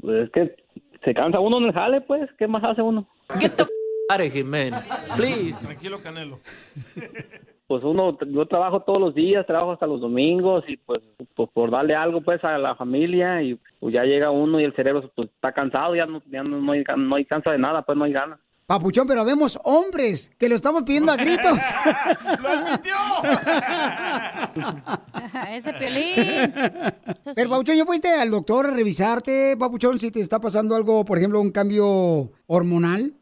[0.00, 0.56] pues, es que
[1.04, 3.06] se cansa uno en el jale, pues, ¿qué más hace uno?
[3.38, 3.72] Get the f
[4.10, 4.72] out of here, man.
[5.16, 5.64] Please.
[5.66, 6.38] Tranquilo, Canelo.
[7.68, 11.02] Pues uno, yo trabajo todos los días, trabajo hasta los domingos y pues,
[11.36, 14.74] pues por darle algo pues a la familia y pues ya llega uno y el
[14.74, 17.82] cerebro pues está cansado, ya no, ya no, no hay, no hay cansa de nada,
[17.82, 18.40] pues no hay ganas.
[18.66, 21.58] Papuchón, pero vemos hombres que lo estamos pidiendo a gritos.
[22.40, 22.94] ¡Lo admitió!
[25.52, 26.52] Ese piolín.
[27.34, 31.18] Pero, Papuchón, ¿ya fuiste al doctor a revisarte, Papuchón, si te está pasando algo, por
[31.18, 33.12] ejemplo, un cambio hormonal?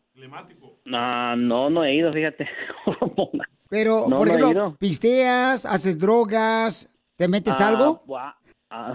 [0.84, 2.48] No, no, no he ido, fíjate.
[3.68, 8.02] Pero, No, por ejemplo, pisteas, haces drogas, ¿te metes Ah, algo?
[8.70, 8.94] ah,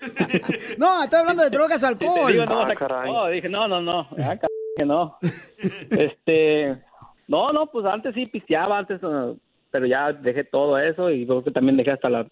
[0.78, 2.32] No, estoy hablando de drogas o alcohol.
[2.32, 2.66] digo, no,
[3.06, 4.36] no, dije, no, no, no, ah,
[4.76, 5.18] que no.
[5.90, 6.76] Este,
[7.28, 9.36] no, no, pues antes sí pisteaba, antes, eh,
[9.70, 12.26] pero ya dejé todo eso y creo que también dejé hasta la,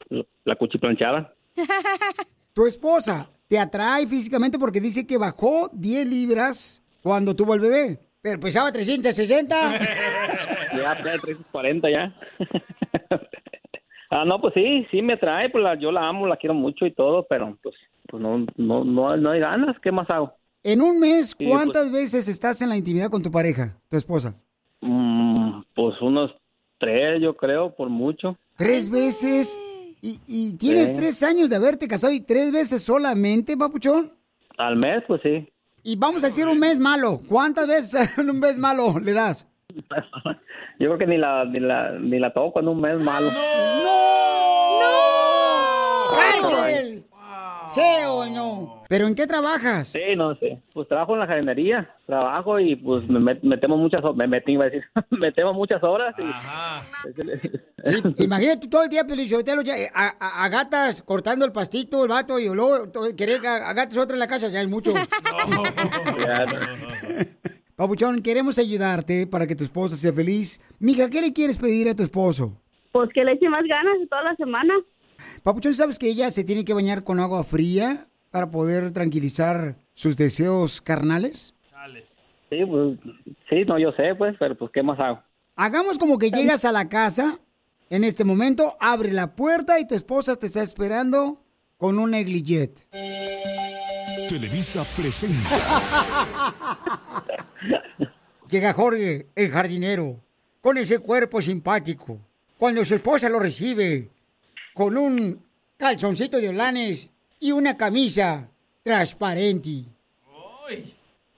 [0.44, 1.32] la cuchiplanchada.
[2.54, 8.00] Tu esposa te atrae físicamente porque dice que bajó 10 libras cuando tuvo el bebé.
[8.20, 9.78] Pero pesaba 360.
[10.76, 12.14] Ya, ya, 340 ya.
[14.10, 16.86] ah, no, pues sí, sí me trae, pues la- yo la amo, la quiero mucho
[16.86, 17.74] y todo, pero pues,
[18.08, 20.32] pues no, no, no, no hay ganas, ¿qué más hago?
[20.62, 24.34] En un mes, Sí, ¿cuántas veces estás en la intimidad con tu pareja, tu esposa?
[24.80, 26.32] Mm, pues unos
[26.78, 28.36] tres, yo creo, por mucho.
[28.56, 29.58] ¿Tres veces?
[30.02, 30.96] ¿Y, y tienes Sí.
[30.96, 34.12] tres años de haberte casado y tres veces solamente, papuchón?
[34.58, 35.48] Al mes, pues sí.
[35.84, 37.20] Y vamos a decir un mes malo.
[37.28, 39.48] ¿Cuántas veces en un mes malo le das?
[40.78, 43.30] Yo creo que ni la, ni la, ni la toco en un mes malo.
[46.14, 47.04] ¡Cárcel!
[47.74, 48.84] ¿Qué o no?
[48.88, 49.88] ¿Pero en qué trabajas?
[49.88, 50.58] Sí, no sé.
[50.72, 54.52] Pues trabajo en la jardinería, trabajo y pues me met- metemos muchas horas, me metí,
[54.52, 56.22] iba a decir, metemos muchas horas y...
[57.84, 62.02] Sí, imagínate todo el día, Pelichotelo, ya, eh, a, a- a gatas cortando el pastito,
[62.02, 64.68] el vato, y luego querer que a, a gatas otra en la casa, ya es
[64.68, 64.92] mucho.
[66.26, 66.62] Ya, no.
[67.78, 70.60] Papuchón, queremos ayudarte para que tu esposa sea feliz.
[70.80, 72.60] Mija, ¿qué le quieres pedir a tu esposo?
[72.90, 74.74] Pues que le eche más ganas de toda la semana.
[75.44, 80.16] Papuchón, ¿sabes que ella se tiene que bañar con agua fría para poder tranquilizar sus
[80.16, 81.54] deseos carnales?
[82.50, 82.98] Sí, pues,
[83.48, 85.22] sí, no, yo sé, pues, pero pues, ¿qué más hago?
[85.54, 87.38] Hagamos como que llegas a la casa
[87.90, 91.44] en este momento, abre la puerta y tu esposa te está esperando
[91.76, 92.76] con un negligent.
[94.28, 95.48] Televisa presenta.
[98.48, 100.16] Llega Jorge, el jardinero,
[100.60, 102.18] con ese cuerpo simpático.
[102.58, 104.08] Cuando su esposa lo recibe
[104.74, 105.42] con un
[105.76, 108.50] calzoncito de holanes y una camisa
[108.82, 109.84] transparente.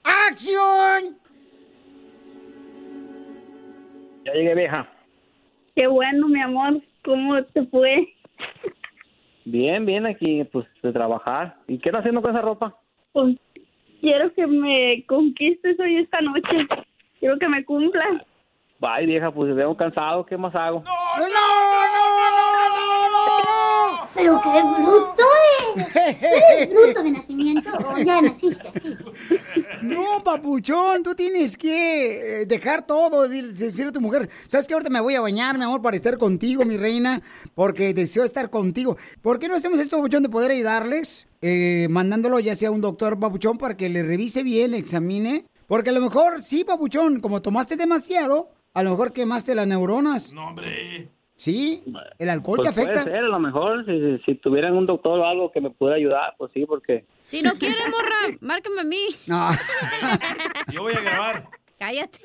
[0.03, 1.17] ¡Acción!
[4.25, 4.89] Ya llegué, vieja.
[5.75, 6.81] Qué bueno, mi amor.
[7.03, 8.13] ¿Cómo te fue?
[9.45, 11.57] Bien, bien, aquí, pues, de trabajar.
[11.67, 12.77] ¿Y qué estás haciendo con esa ropa?
[13.11, 13.37] Pues
[14.01, 16.67] quiero que me conquistes hoy esta noche.
[17.19, 18.23] Quiero que me cumplas.
[18.81, 20.83] Ay, vieja, pues, veo cansado, ¿qué más hago?
[24.13, 25.23] Pero qué bruto
[25.95, 28.97] ¿Eres bruto de nacimiento o ya naciste así?
[29.81, 34.73] No, papuchón, tú tienes que eh, dejar todo, decirle a tu mujer, ¿sabes qué?
[34.73, 37.21] Ahorita me voy a bañar, mi amor, para estar contigo, mi reina,
[37.55, 38.97] porque deseo estar contigo.
[39.21, 41.27] ¿Por qué no hacemos esto, papuchón, de poder ayudarles?
[41.41, 45.45] Eh, mandándolo ya sea a un doctor, papuchón, para que le revise bien, le examine.
[45.67, 50.33] Porque a lo mejor, sí, papuchón, como tomaste demasiado, a lo mejor quemaste las neuronas.
[50.33, 51.09] No, hombre.
[51.41, 51.83] Sí,
[52.19, 53.01] el alcohol Pues te afecta.
[53.01, 55.71] Puede ser, a lo mejor, si, si, si tuvieran un doctor o algo que me
[55.71, 57.03] pudiera ayudar, pues sí, porque...
[57.23, 59.07] Si no quiere, morra, márcame a mí.
[59.25, 59.49] No.
[60.71, 61.49] Yo voy a grabar.
[61.79, 62.19] Cállate.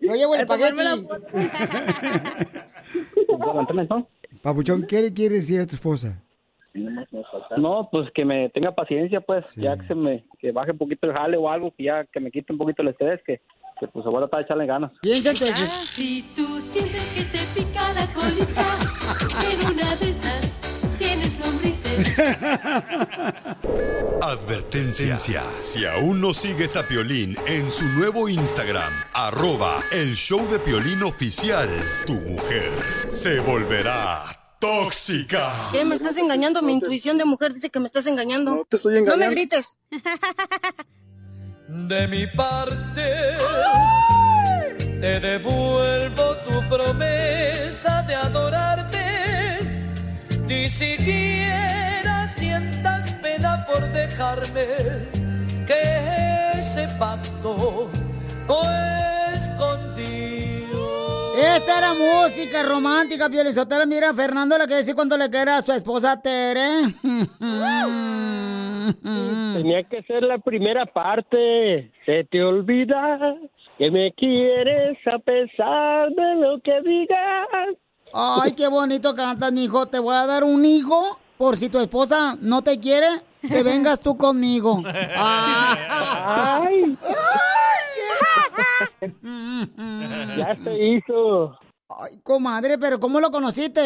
[0.00, 1.06] Yo llevo el Ay, pues, espagueti.
[4.40, 6.18] Papuchón, ¿qué le quieres decir a tu esposa?
[7.58, 11.08] No, pues que me tenga paciencia, pues, ya que se me que baje un poquito
[11.08, 13.42] el jale o algo, que ya que me quite un poquito el estrés, que,
[13.80, 14.92] que pues se voy a tratar de echarle ganas.
[15.02, 18.64] Piensa Si tú sientes que te pica la colita,
[19.50, 20.50] en una de esas
[20.98, 22.18] tienes lombrices.
[24.22, 25.18] Advertencia.
[25.60, 31.02] Si aún no sigues a Piolín en su nuevo Instagram, arroba el show de Piolín
[31.02, 31.68] oficial,
[32.06, 32.70] tu mujer
[33.10, 34.22] se volverá
[34.60, 35.50] tóxica.
[35.72, 35.84] ¿Qué?
[35.84, 36.62] ¿Me estás engañando?
[36.62, 38.54] Mi intuición de mujer dice que me estás engañando.
[38.54, 39.26] No te estoy No engañando.
[39.26, 39.76] me grites.
[41.74, 43.36] De mi parte,
[45.00, 49.58] te devuelvo tu promesa de adorarte.
[50.46, 54.66] Ni siquiera sientas pena por dejarme,
[55.66, 57.90] que ese pacto
[58.46, 58.92] no es.
[61.42, 63.84] Esa era música romántica, Piolizotelo.
[63.84, 66.68] Mira, Fernando le quiere decir cuando le quiera a su esposa Tere.
[69.56, 71.90] Tenía que ser la primera parte.
[72.06, 73.18] Se te olvida
[73.76, 77.48] que me quieres a pesar de lo que digas.
[78.14, 79.86] Ay, qué bonito cantas, mijo.
[79.86, 83.08] Te voy a dar un hijo por si tu esposa no te quiere,
[83.40, 84.80] que vengas tú conmigo.
[84.86, 86.62] Ah.
[86.62, 86.96] Ay.
[90.38, 91.58] ya se hizo.
[91.88, 93.80] Ay, comadre, pero ¿cómo lo conociste?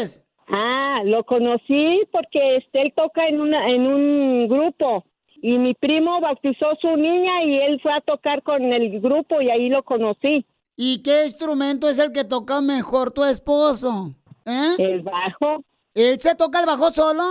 [0.49, 5.07] Ah, lo conocí porque este, él toca en, una, en un grupo
[5.41, 9.49] y mi primo bautizó su niña y él fue a tocar con el grupo y
[9.49, 10.45] ahí lo conocí.
[10.77, 14.15] ¿Y qué instrumento es el que toca mejor tu esposo?
[14.45, 14.75] ¿Eh?
[14.77, 15.65] El bajo.
[15.97, 17.23] ¿Él se toca el bajo solo?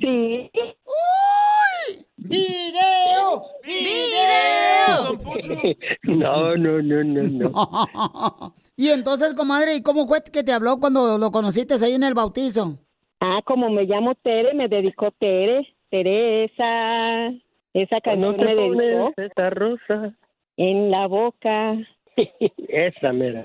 [0.00, 0.50] Sí.
[0.54, 2.06] ¡Uy!
[2.16, 3.44] ¡Video!
[3.64, 5.18] ¡Video!
[6.04, 7.52] No, no, no, no, no.
[8.76, 12.14] y entonces, comadre, ¿y cómo fue que te habló cuando lo conociste ahí en el
[12.14, 12.78] bautizo?
[13.20, 15.76] Ah, como me llamo Tere, me dedicó Tere.
[15.90, 17.28] Teresa.
[17.74, 19.12] Esa canción te me dedicó.
[19.14, 20.14] pones esa rosa.
[20.56, 21.76] En la boca.
[22.68, 23.44] Esa, mira.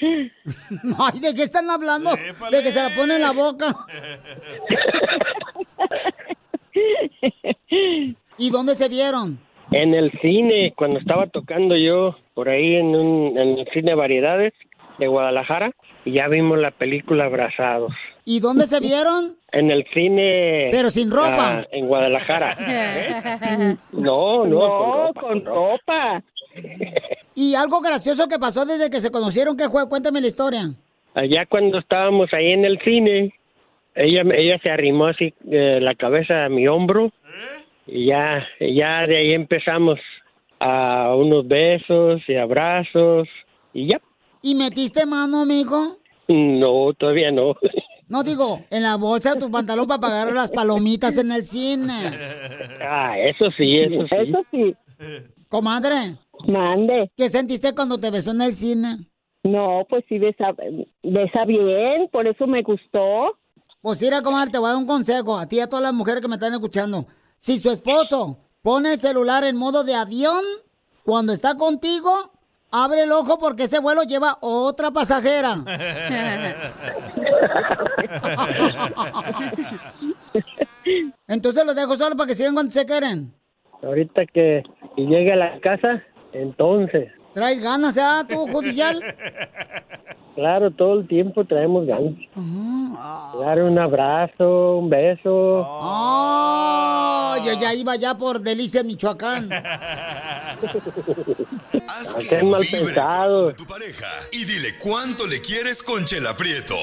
[0.98, 2.10] Ay, ¿de qué están hablando?
[2.50, 3.66] De que se la pone en la boca.
[8.38, 9.38] ¿Y dónde se vieron?
[9.70, 14.54] En el cine, cuando estaba tocando yo por ahí en, un, en el cine Variedades
[14.98, 15.72] de Guadalajara,
[16.04, 17.92] y ya vimos la película Abrazados.
[18.24, 19.36] ¿Y dónde se vieron?
[19.52, 20.68] En el cine.
[20.70, 21.60] Pero sin ropa.
[21.60, 23.76] ah, en Guadalajara.
[23.92, 25.20] No, no, No, con ropa.
[25.20, 26.22] con ropa.
[27.34, 29.56] ¿Y algo gracioso que pasó desde que se conocieron?
[29.56, 29.88] ¿Qué fue?
[29.88, 30.70] Cuéntame la historia.
[31.14, 33.32] Allá cuando estábamos ahí en el cine,
[33.94, 37.12] ella, ella se arrimó así eh, la cabeza a mi hombro
[37.86, 39.98] y ya, ya de ahí empezamos
[40.60, 43.28] a unos besos y abrazos
[43.72, 44.00] y ya.
[44.42, 45.98] ¿Y metiste mano, amigo?
[46.28, 47.56] No, todavía no.
[48.10, 51.92] No digo, en la bolsa de tu pantalón para pagar las palomitas en el cine.
[52.80, 54.16] Ah, eso sí, eso sí.
[54.16, 54.74] Eso sí.
[55.50, 56.16] Comadre.
[56.46, 57.10] Mande.
[57.16, 58.98] ¿Qué sentiste cuando te besó en el cine?
[59.44, 60.54] No, pues sí besa,
[61.02, 63.38] besa bien, por eso me gustó.
[63.80, 65.94] Pues mira, comadre, te voy a dar un consejo a ti y a todas las
[65.94, 67.06] mujeres que me están escuchando.
[67.36, 70.42] Si su esposo pone el celular en modo de avión,
[71.04, 72.32] cuando está contigo,
[72.70, 75.54] abre el ojo porque ese vuelo lleva otra pasajera.
[81.28, 83.32] Entonces los dejo solo para que sigan cuando se quieren.
[83.82, 84.64] Ahorita que
[84.96, 86.02] llegue a la casa,
[86.32, 87.10] entonces.
[87.34, 89.02] ¿Traes ganas, ya, tú, judicial?
[90.38, 92.14] Claro, todo el tiempo traemos ganas.
[93.40, 95.66] Dar un abrazo, un beso.
[95.66, 99.48] Oh, yo ya iba ya por Delicia, Michoacán.
[102.28, 103.52] Qué mal pensado.
[104.30, 106.76] Y dile cuánto le quieres con Chela Prieto.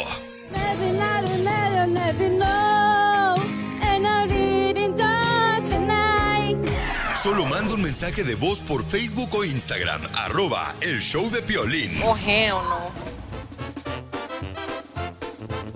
[7.26, 12.00] Solo manda un mensaje de voz por Facebook o Instagram, arroba el show de Piolín.
[12.04, 12.92] Oh, hell no.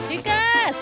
[0.08, 0.76] ¡Chicas!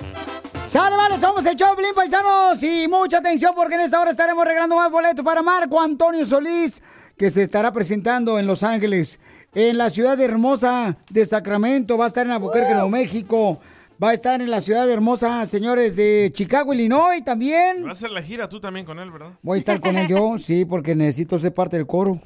[0.65, 1.17] ¡Sale, vale!
[1.19, 2.61] Somos el Choplin, paisanos.
[2.63, 6.83] Y mucha atención porque en esta hora estaremos regalando más boletos para Marco Antonio Solís,
[7.17, 9.21] que se estará presentando en Los Ángeles,
[9.55, 13.61] en la ciudad hermosa de Sacramento, va a estar en Albuquerque, Nuevo México,
[14.01, 17.83] va a estar en la ciudad hermosa, señores, de Chicago, Illinois también.
[17.83, 19.31] Vas a hacer la gira tú también con él, ¿verdad?
[19.41, 22.19] Voy a estar con él yo, sí, porque necesito ser parte del coro.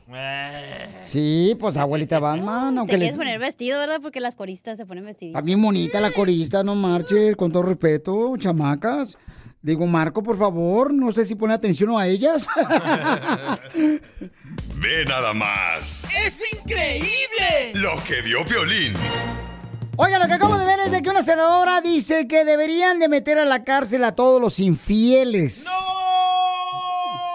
[1.06, 3.18] Sí, pues abuelita Batman, Te aunque quieres les...
[3.18, 4.00] poner vestido, ¿verdad?
[4.02, 5.32] Porque las coristas se ponen vestidos.
[5.32, 9.18] Está bien bonita la corista, no marches, con todo respeto, chamacas.
[9.62, 12.48] Digo, Marco, por favor, no sé si pone atención a ellas.
[13.76, 16.06] Ve nada más.
[16.06, 17.74] ¡Es increíble!
[17.76, 18.94] Lo que vio Piolín.
[19.98, 23.10] Oiga, lo que acabo de ver es de que una senadora dice que deberían de
[23.10, 25.68] meter a la cárcel a todos los infieles.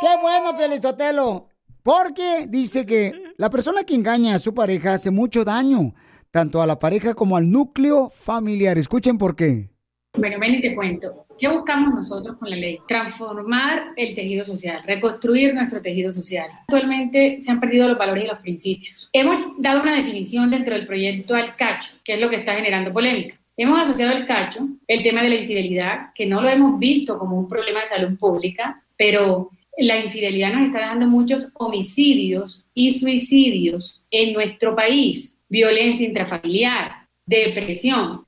[0.00, 1.48] ¡Qué bueno, Pelizotelo!
[1.82, 5.94] Porque dice que la persona que engaña a su pareja hace mucho daño,
[6.30, 8.78] tanto a la pareja como al núcleo familiar.
[8.78, 9.70] Escuchen por qué.
[10.18, 11.26] Bueno, ven y te cuento.
[11.38, 12.78] ¿Qué buscamos nosotros con la ley?
[12.88, 16.48] Transformar el tejido social, reconstruir nuestro tejido social.
[16.62, 19.10] Actualmente se han perdido los valores y los principios.
[19.12, 22.92] Hemos dado una definición dentro del proyecto al cacho, que es lo que está generando
[22.92, 23.38] polémica.
[23.58, 27.38] Hemos asociado al cacho el tema de la infidelidad, que no lo hemos visto como
[27.38, 34.04] un problema de salud pública, pero la infidelidad nos está dando muchos homicidios y suicidios
[34.10, 38.25] en nuestro país, violencia intrafamiliar, depresión.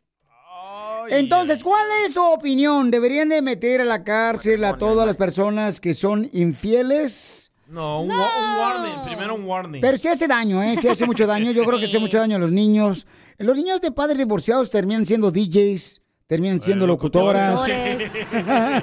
[1.11, 2.91] Entonces, ¿cuál es su opinión?
[2.91, 7.51] ¿Deberían de meter a la cárcel a todas las personas que son infieles?
[7.67, 9.05] No, un, wa- un warning.
[9.05, 9.81] Primero un warning.
[9.83, 10.77] Pero sí hace daño, ¿eh?
[10.81, 11.51] Sí hace mucho daño.
[11.53, 13.07] Yo creo que hace mucho daño a los niños.
[13.37, 17.61] Los niños de padres divorciados terminan siendo DJs, terminan siendo locutoras.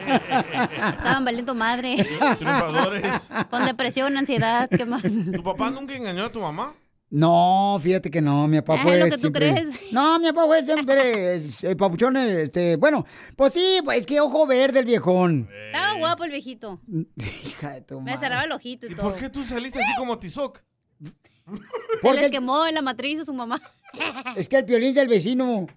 [0.05, 1.95] Estaban valiendo madre.
[2.38, 3.28] Triunfadores.
[3.49, 5.01] Con depresión, ansiedad, ¿qué más?
[5.03, 6.73] ¿Tu papá nunca engañó a tu mamá?
[7.18, 9.51] No, fíjate que no, mi papá Es fue lo que tú siempre...
[9.53, 9.70] crees.
[9.93, 12.76] No, mi papá fue siempre es- el papuchón, este...
[12.76, 13.05] Bueno,
[13.38, 15.47] pues sí, pues es que ojo verde el viejón.
[15.68, 16.82] Estaba guapo el viejito.
[17.45, 19.11] Hija de tu Me cerraba el ojito y, ¿Y todo.
[19.11, 20.61] por qué tú saliste así como Tizoc?
[22.01, 23.61] Se les quemó en la matriz a su mamá.
[24.36, 25.68] Es que el piolín del vecino.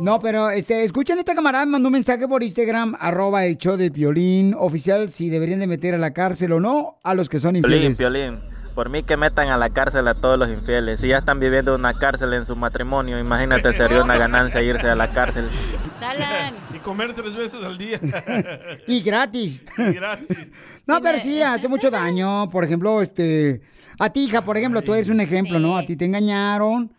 [0.00, 3.76] No, pero este, escuchen esta camarada, me mandó un mensaje por Instagram, arroba el show
[3.76, 7.38] de Piolín oficial, si deberían de meter a la cárcel o no a los que
[7.38, 7.98] son Piolín, infieles.
[7.98, 8.51] Piolín.
[8.74, 11.00] Por mí que metan a la cárcel a todos los infieles.
[11.00, 14.96] Si ya están viviendo una cárcel en su matrimonio, imagínate, sería una ganancia irse a
[14.96, 15.48] la cárcel.
[16.74, 18.00] Y comer tres veces al día.
[18.86, 19.62] Y gratis.
[19.78, 20.36] Y gratis.
[20.86, 22.48] No, pero sí, hace mucho daño.
[22.50, 23.62] Por ejemplo, este,
[23.98, 25.76] a ti, hija, por ejemplo, tú eres un ejemplo, ¿no?
[25.76, 26.92] A ti te engañaron.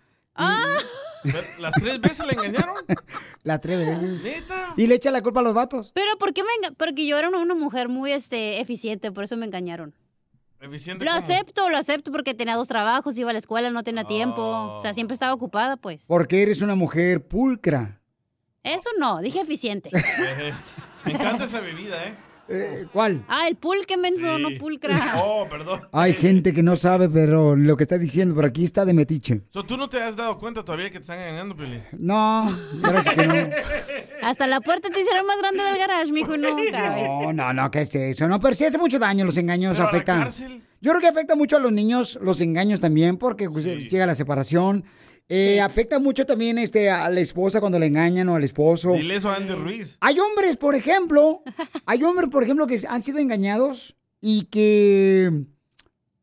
[1.60, 2.76] ¿Las tres veces le engañaron?
[3.44, 4.24] Las tres veces.
[4.24, 4.74] ¿Neta?
[4.78, 5.92] Y le echa la culpa a los vatos.
[5.94, 9.38] Pero ¿por qué me Porque yo era una, una mujer muy este, eficiente, por eso
[9.38, 9.94] me engañaron.
[10.64, 13.84] Eficiente Lo como- acepto, lo acepto porque tenía dos trabajos, iba a la escuela, no
[13.84, 14.41] tenía tiempo.
[14.41, 16.05] O sea, siempre estaba ocupada, pues.
[16.07, 17.99] Porque eres una mujer pulcra.
[18.64, 19.89] Eso no, dije eficiente.
[21.05, 22.16] Me encanta esa bebida, ¿eh?
[22.91, 23.24] ¿Cuál?
[23.28, 24.94] Ah, el pulque menso, no pulcra.
[25.24, 25.82] Oh, perdón.
[25.91, 29.41] Hay gente que no sabe, pero lo que está diciendo por aquí está de metiche.
[29.50, 31.82] So, ¿Tú no te has dado cuenta todavía que te están engañando, Piolín?
[31.98, 33.34] No, gracias que no.
[34.24, 36.56] Hasta la puerta te hicieron más grande del garage, mijo, y no.
[36.56, 38.28] No, no, no, ¿qué es eso?
[38.28, 40.20] No, pero sí hace mucho daño los engaños, Pero a la afectan.
[40.24, 40.62] cárcel.
[40.82, 44.16] Yo creo que afecta mucho a los niños los engaños también, porque pues, llega la
[44.16, 44.84] separación.
[45.30, 48.94] Eh, Afecta mucho también este, a la esposa cuando le engañan o al esposo.
[48.94, 49.98] Dile eso a Andy Ruiz.
[50.02, 51.42] Hay hombres, por ejemplo,
[51.86, 55.32] hay hombres, por ejemplo, que han sido engañados y que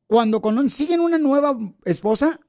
[0.06, 2.40] cuando consiguen una nueva esposa,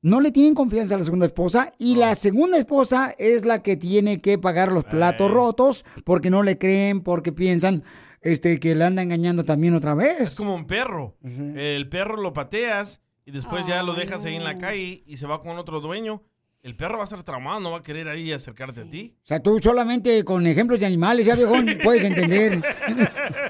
[0.00, 3.76] no le tienen confianza a la segunda esposa y la segunda esposa es la que
[3.76, 7.82] tiene que pagar los platos rotos porque no le creen, porque piensan
[8.20, 10.34] este, que le anda engañando también otra Es vez.
[10.36, 11.16] como un perro.
[11.56, 15.26] El perro lo pateas y después ya lo dejas ahí en la calle y se
[15.26, 16.22] va con otro dueño.
[16.62, 19.18] El perro va a estar traumado, no va a querer ahí acercarte a ti.
[19.22, 22.62] O sea, tú solamente con ejemplos de animales, ya viejón, puedes entender.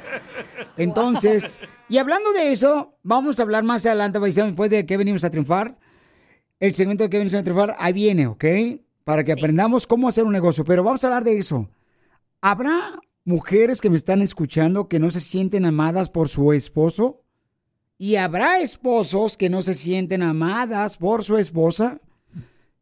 [0.77, 5.31] Entonces, y hablando de eso, vamos a hablar más adelante, después de que venimos a
[5.31, 5.79] triunfar.
[6.59, 8.45] El segmento de que venimos a triunfar, ahí viene, ¿ok?
[9.05, 10.65] Para que aprendamos cómo hacer un negocio.
[10.65, 11.71] Pero vamos a hablar de eso.
[12.41, 17.23] ¿Habrá mujeres que me están escuchando que no se sienten amadas por su esposo?
[18.01, 22.01] ¿Y habrá esposos que no se sienten amadas por su esposa?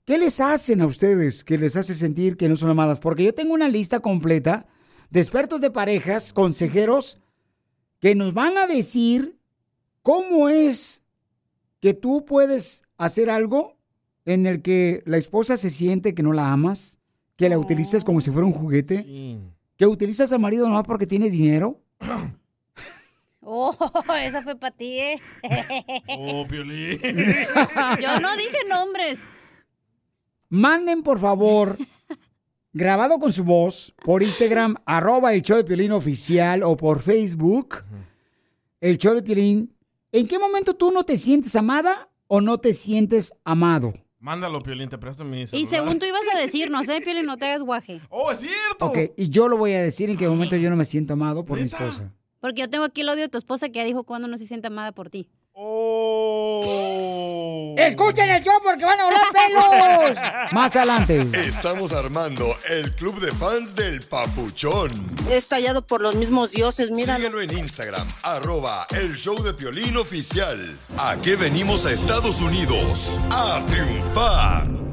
[0.04, 3.00] ¿Qué les hacen a ustedes que les hace sentir que no son amadas?
[3.00, 4.66] Porque yo tengo una lista completa
[5.08, 7.18] de expertos de parejas, consejeros,
[7.98, 9.38] que nos van a decir
[10.02, 11.02] cómo es
[11.80, 13.78] que tú puedes hacer algo
[14.26, 16.98] en el que la esposa se siente que no la amas,
[17.36, 19.40] que la utilizas como si fuera un juguete,
[19.78, 21.80] que utilizas al marido no porque tiene dinero.
[23.48, 23.72] Oh,
[24.20, 25.20] esa fue para ti, ¿eh?
[26.18, 27.00] Oh, Piolín.
[28.02, 29.20] Yo no dije nombres.
[30.48, 31.78] Manden, por favor,
[32.72, 37.84] grabado con su voz, por Instagram, arroba el show de Piolín oficial, o por Facebook,
[38.80, 39.72] el show de Piolín.
[40.10, 43.94] ¿En qué momento tú no te sientes amada o no te sientes amado?
[44.18, 45.68] Mándalo, Piolín, te presto mi Y celular.
[45.70, 48.00] según tú ibas a decir, no sé, Pioli, no te hagas guaje.
[48.10, 48.86] ¡Oh, es cierto!
[48.86, 51.44] Ok, y yo lo voy a decir en qué momento yo no me siento amado
[51.44, 52.12] por mi esposa.
[52.40, 54.46] Porque yo tengo aquí el audio de tu esposa que ya dijo cuando no se
[54.46, 55.28] siente amada por ti.
[57.76, 60.18] ¡Escuchen el show porque van a volar pelos!
[60.52, 61.26] Más adelante.
[61.34, 64.90] Estamos armando el club de fans del Papuchón.
[65.30, 67.16] Es tallado por los mismos dioses, mira.
[67.16, 70.76] Síguelo en Instagram, arroba el show de Piolín oficial.
[70.98, 73.18] ¿A qué venimos a Estados Unidos?
[73.30, 74.85] ¡A triunfar!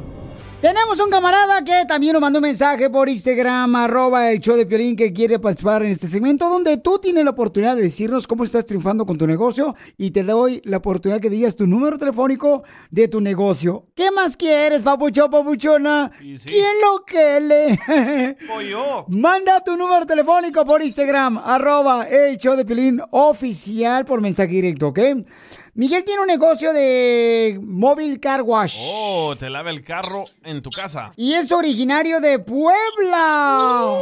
[0.64, 4.66] Tenemos un camarada que también nos mandó un mensaje por Instagram, arroba el show de
[4.66, 8.46] Piolín, que quiere participar en este segmento, donde tú tienes la oportunidad de decirnos cómo
[8.46, 12.64] estás triunfando con tu negocio y te doy la oportunidad que digas tu número telefónico
[12.90, 13.88] de tu negocio.
[13.94, 16.10] ¿Qué más quieres, papucho, papuchona?
[16.18, 18.38] ¿Quién lo que le?
[18.70, 19.06] yo.
[19.10, 24.88] Manda tu número telefónico por Instagram, arroba el show de Piolín oficial por mensaje directo,
[24.88, 25.00] ¿ok?
[25.76, 28.76] Miguel tiene un negocio de móvil car wash.
[28.80, 31.12] Oh, te lava el carro en tu casa.
[31.16, 33.98] Y es originario de Puebla.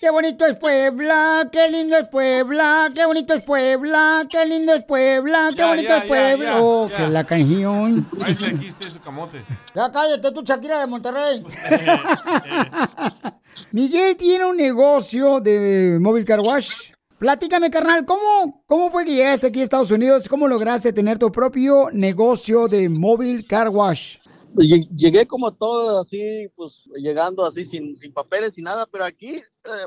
[0.00, 4.84] Qué bonito es Puebla, qué lindo es Puebla, qué bonito es Puebla, qué lindo es
[4.84, 6.44] Puebla, qué Ya, bonito ya, es Puebla.
[6.52, 8.08] ya, oh, que la canción.
[8.24, 9.44] Ahí se aquí está su camote.
[9.74, 11.44] Ya cállate tú, Shakira de Monterrey.
[13.72, 16.92] Miguel tiene un negocio de móvil car wash.
[17.18, 20.28] Platícame, carnal, ¿cómo, ¿cómo fue que llegaste aquí a Estados Unidos?
[20.28, 24.18] ¿Cómo lograste tener tu propio negocio de móvil car wash?
[24.54, 29.36] Lle- Llegué como todo así, pues llegando así sin, sin papeles, sin nada, pero aquí
[29.36, 29.42] eh,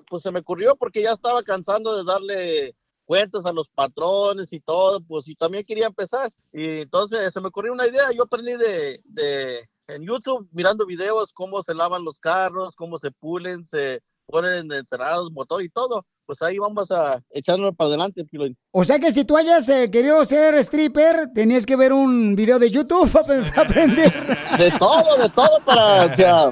[0.07, 2.75] pues se me ocurrió porque ya estaba cansando de darle
[3.05, 6.31] cuentas a los patrones y todo, pues y también quería empezar.
[6.53, 11.33] Y entonces se me ocurrió una idea, yo aprendí de, de en YouTube mirando videos
[11.33, 16.05] cómo se lavan los carros, cómo se pulen, se ponen encerrados, motor y todo.
[16.29, 18.55] Pues ahí vamos a echarnos para adelante, Piolín.
[18.69, 22.59] O sea que si tú hayas eh, querido ser stripper, tenías que ver un video
[22.59, 24.13] de YouTube para aprender.
[24.59, 26.51] De todo, de todo para, o sea,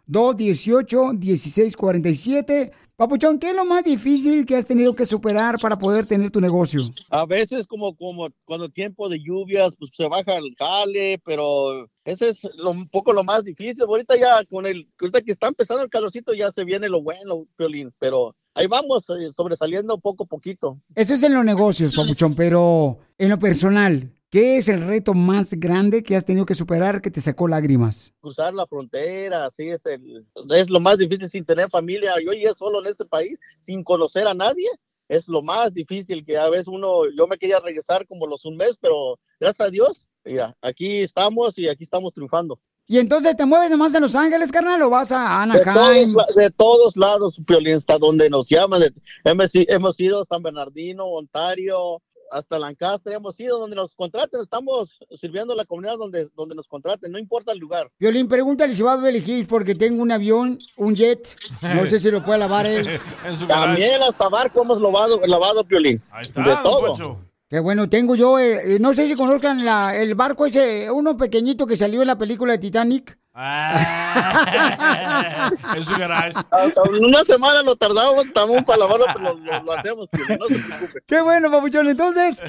[0.10, 2.72] 323-218-1647.
[2.96, 6.42] Papuchón, ¿qué es lo más difícil que has tenido que superar para poder tener tu
[6.42, 6.82] negocio?
[7.10, 12.28] A veces como, como cuando tiempo de lluvias, pues se baja el jale, pero ese
[12.30, 13.84] es lo, un poco lo más difícil.
[13.84, 17.48] Ahorita ya con el, ahorita que está empezando el calorcito ya se viene lo bueno,
[17.56, 20.76] Piolín, pero ahí vamos eh, sobresaliendo poco a poquito.
[20.94, 25.54] Eso es en los negocios, Papuchón, pero en lo personal, ¿qué es el reto más
[25.54, 28.14] grande que has tenido que superar que te sacó lágrimas?
[28.22, 30.26] Cruzar la frontera, así es el,
[30.56, 32.14] es lo más difícil sin tener familia.
[32.24, 34.70] Yo ya solo en este país, sin conocer a nadie.
[35.08, 38.58] Es lo más difícil que a veces uno, yo me quería regresar como los un
[38.58, 42.60] mes, pero gracias a Dios, mira, aquí estamos y aquí estamos triunfando.
[42.92, 46.16] ¿Y entonces te mueves nomás en Los Ángeles, carnal, o vas a De todos, Anaheim?
[46.36, 48.82] de todos lados, Piolín, hasta donde nos llaman.
[49.26, 52.02] hemos, hemos ido a San Bernardino, Ontario,
[52.32, 54.42] hasta Lancaster, hemos ido donde nos contraten.
[54.42, 57.92] Estamos sirviendo a la comunidad donde, donde nos contraten, no importa el lugar.
[58.00, 61.36] Violín, pregúntale si va a Beverly Hills porque tengo un avión, un jet.
[61.62, 63.00] No sé si lo puede lavar él.
[63.48, 66.02] También hasta barco hemos lavado, lavado Piolín.
[66.36, 67.20] de todo.
[67.50, 71.18] Qué bueno, tengo yo, eh, eh, no sé si conozcan la, el barco ese, uno
[71.18, 73.18] pequeñito que salió en la película de Titanic.
[75.76, 76.34] en su garage.
[76.52, 80.48] Hasta una semana lo tardamos, estamos para lavarlo, pero lo, lo- lo hacemos, Piolín, no
[80.48, 81.00] se preocupe.
[81.08, 81.88] Qué bueno, papuchón.
[81.90, 82.42] Entonces,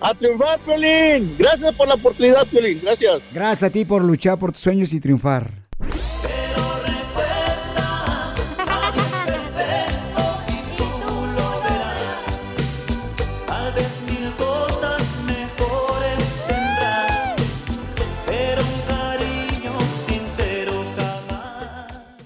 [0.00, 1.34] A triunfar, Piolín.
[1.38, 2.80] Gracias por la oportunidad, Piolín.
[2.82, 3.22] Gracias.
[3.32, 5.68] Gracias a ti por luchar por tus sueños y triunfar.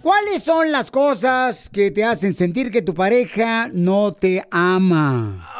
[0.03, 5.52] ¿Cuáles son las cosas que te hacen sentir que tu pareja no te ama?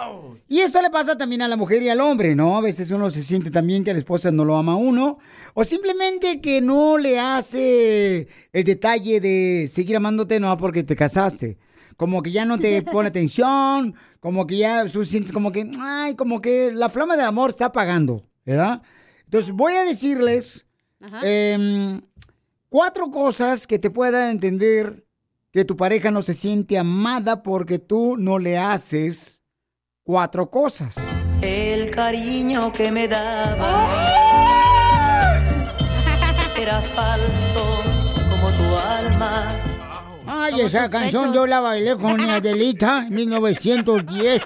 [0.53, 2.59] Y eso le pasa también a la mujer y al hombre, ¿no?
[2.59, 5.19] A veces uno se siente también que la esposa no lo ama a uno,
[5.55, 11.57] o simplemente que no le hace el detalle de seguir amándote, no porque te casaste.
[11.97, 16.17] Como que ya no te pone atención, como que ya tú sientes como que, ay,
[16.17, 18.83] como que la flama del amor está apagando, ¿verdad?
[19.25, 20.67] Entonces voy a decirles
[21.23, 21.99] em,
[22.69, 25.07] cuatro cosas que te puedan entender
[25.51, 29.42] que tu pareja no se siente amada porque tú no le haces
[30.05, 31.25] cuatro cosas.
[31.41, 33.89] El cariño que me daba
[36.57, 37.83] era falso
[38.31, 39.61] como tu alma.
[40.27, 44.43] Ay, esa canción yo la bailé con mi Adelita en 1910.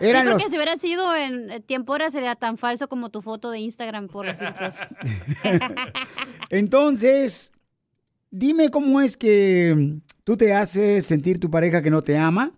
[0.00, 0.34] Eran sí, los...
[0.34, 4.08] porque si hubiera sido en tiempo ahora sería tan falso como tu foto de Instagram
[4.08, 4.76] por los filtros.
[6.50, 7.52] Entonces,
[8.30, 12.52] dime cómo es que tú te haces sentir tu pareja que no te ama.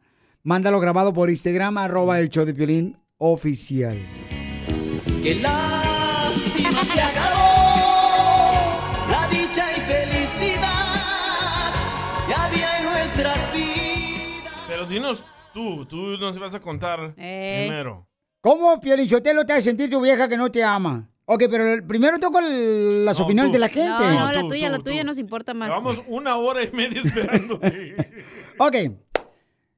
[0.46, 3.98] Mándalo grabado por Instagram, arroba el show de Piolín oficial.
[5.20, 11.74] Que lástima se acabó la dicha y felicidad
[12.28, 14.52] que había en nuestras vidas.
[14.68, 17.64] Pero dinos tú, tú nos vas a contar Eh.
[17.66, 18.06] primero.
[18.40, 21.10] ¿Cómo, Piolín Sotelo, te hace sentir tu vieja que no te ama?
[21.24, 23.88] Ok, pero primero toco el- las opiniones de la gente.
[23.88, 25.70] No, no, la tuya, la tuya nos importa más.
[25.70, 27.58] Llevamos una hora y media esperando.
[28.58, 28.74] Ok.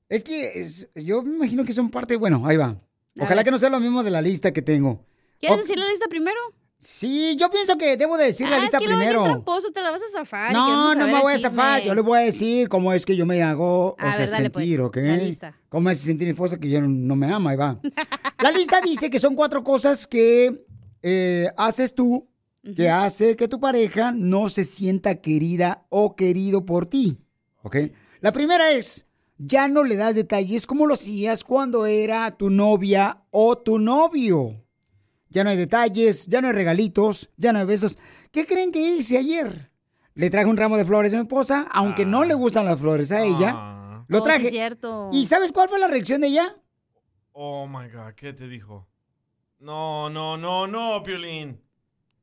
[0.08, 2.80] Es que es- yo me imagino que son parte, bueno, ahí va.
[3.20, 5.04] Ojalá que no sea lo mismo de la lista que tengo.
[5.40, 5.62] ¿Quieres Ok.
[5.64, 6.38] decir la lista primero?
[6.80, 9.24] Sí, yo pienso que debo de decir la Ah, es lista que es bien primero.
[9.24, 10.52] tramposo, te la vas a zafar.
[10.52, 11.82] No, no me voy a zafar.
[11.82, 14.30] Yo le voy a decir cómo es que yo me hago, A o sea, ver,
[14.30, 14.96] dale, pues, sentir, ¿ok?
[14.98, 15.56] la lista.
[15.68, 17.80] Cómo hace sentir mi esposa que ya no, me ama, ahí va.
[18.40, 20.64] La lista dice que son cuatro cosas que
[21.02, 22.28] eh, haces tú
[22.76, 27.18] que hace que tu pareja no se sienta querida o querido por ti,
[27.62, 27.76] ¿ok?
[28.20, 29.06] La primera es,
[29.38, 34.64] ya no le das detalles como lo hacías cuando era tu novia o tu novio.
[35.30, 37.98] Ya no hay detalles, ya no hay regalitos, ya no hay besos.
[38.32, 39.70] ¿Qué creen que hice ayer?
[40.14, 43.12] Le traje un ramo de flores a mi esposa, aunque no le gustan las flores
[43.12, 44.04] a ella.
[44.08, 44.50] Lo Oh, sí, traje.
[44.50, 45.10] cierto.
[45.12, 46.56] ¿Y sabes cuál fue la reacción de ella?
[47.32, 48.88] Oh my God, ¿qué te dijo?
[49.60, 51.60] No, no, no, no, Piolín.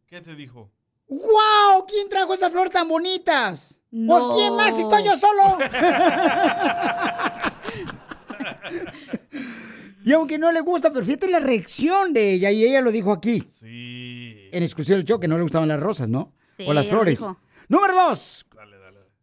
[0.07, 0.71] ¿Qué te dijo?
[1.07, 1.85] ¡Wow!
[1.87, 3.81] ¿Quién trajo esas flores tan bonitas?
[3.91, 5.57] Pues quién más si estoy yo solo.
[10.03, 13.11] y aunque no le gusta, pero fíjate la reacción de ella y ella lo dijo
[13.11, 13.43] aquí.
[13.59, 14.49] Sí.
[14.51, 16.33] En exclusión del show que no le gustaban las rosas, ¿no?
[16.57, 17.25] Sí, o las flores.
[17.67, 18.45] Número dos.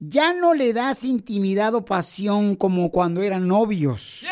[0.05, 4.25] Ya no le das intimidad o pasión como cuando eran novios.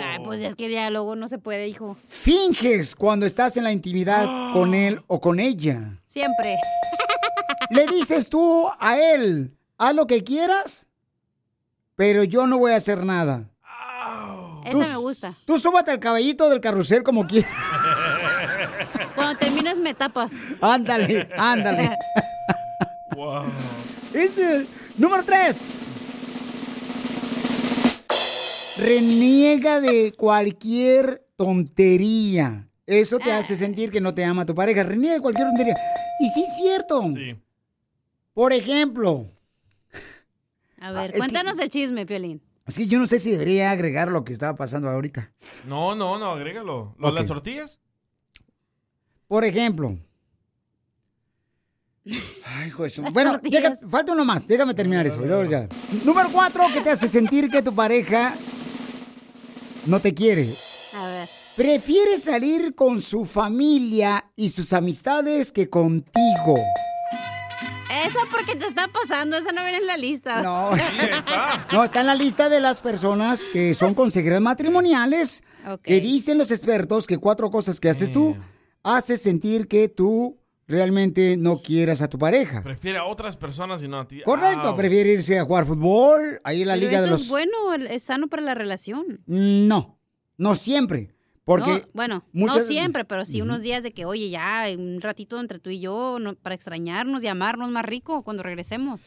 [0.00, 1.96] Ay, pues es que ya luego no se puede, hijo.
[2.06, 6.00] Finges cuando estás en la intimidad con él o con ella.
[6.06, 6.58] Siempre.
[7.70, 10.86] Le dices tú a él, haz lo que quieras,
[11.96, 13.50] pero yo no voy a hacer nada.
[14.64, 15.34] Esa me gusta.
[15.44, 17.50] Tú súbate al caballito del carrusel como quieras.
[19.16, 20.30] Cuando terminas me tapas.
[20.60, 21.90] Ándale, ándale.
[23.16, 23.44] Wow.
[24.14, 25.86] Ese, número tres.
[28.76, 32.68] Reniega de cualquier tontería.
[32.86, 34.82] Eso te hace sentir que no te ama tu pareja.
[34.82, 35.76] Reniega de cualquier tontería.
[36.20, 37.02] Y sí es cierto.
[38.34, 39.26] Por ejemplo,
[40.80, 42.42] A ver, Ah, es que- cuéntanos el chisme, Piolín.
[42.66, 45.32] es que yo no sé si debería agregar lo que estaba pasando ahorita.
[45.66, 46.94] No, no, no, agrégalo.
[46.98, 47.78] ¿Lo las tortillas?
[49.28, 49.96] Por ejemplo.
[52.06, 54.46] Ay, hijo de su- Bueno, deja- falta uno más.
[54.46, 55.18] Déjame terminar eso.
[56.04, 58.36] Número cuatro, que te hace sentir que tu pareja
[59.86, 60.56] no te quiere.
[60.94, 61.28] A ver.
[61.56, 66.56] Prefiere salir con su familia y sus amistades que contigo.
[68.06, 70.42] Esa porque te está pasando, esa no viene en la lista.
[70.42, 70.70] No.
[71.72, 75.42] No, está en la lista de las personas que son consejeras matrimoniales,
[75.82, 78.36] que dicen los expertos que cuatro cosas que haces tú
[78.82, 80.36] hace sentir que tú
[80.66, 82.62] realmente no quieras a tu pareja.
[82.62, 84.22] Prefiere a otras personas y no a ti.
[84.24, 84.76] Correcto, Au.
[84.76, 87.22] prefiere irse a jugar fútbol, ahí en la Pero liga de los...
[87.22, 87.52] es bueno,
[87.90, 89.20] es sano para la relación.
[89.26, 89.98] No,
[90.38, 91.70] no siempre, porque...
[91.70, 95.38] No, bueno, muchas- no siempre, pero sí unos días de que, oye, ya, un ratito
[95.40, 99.02] entre tú y yo, no- para extrañarnos y amarnos más rico cuando regresemos.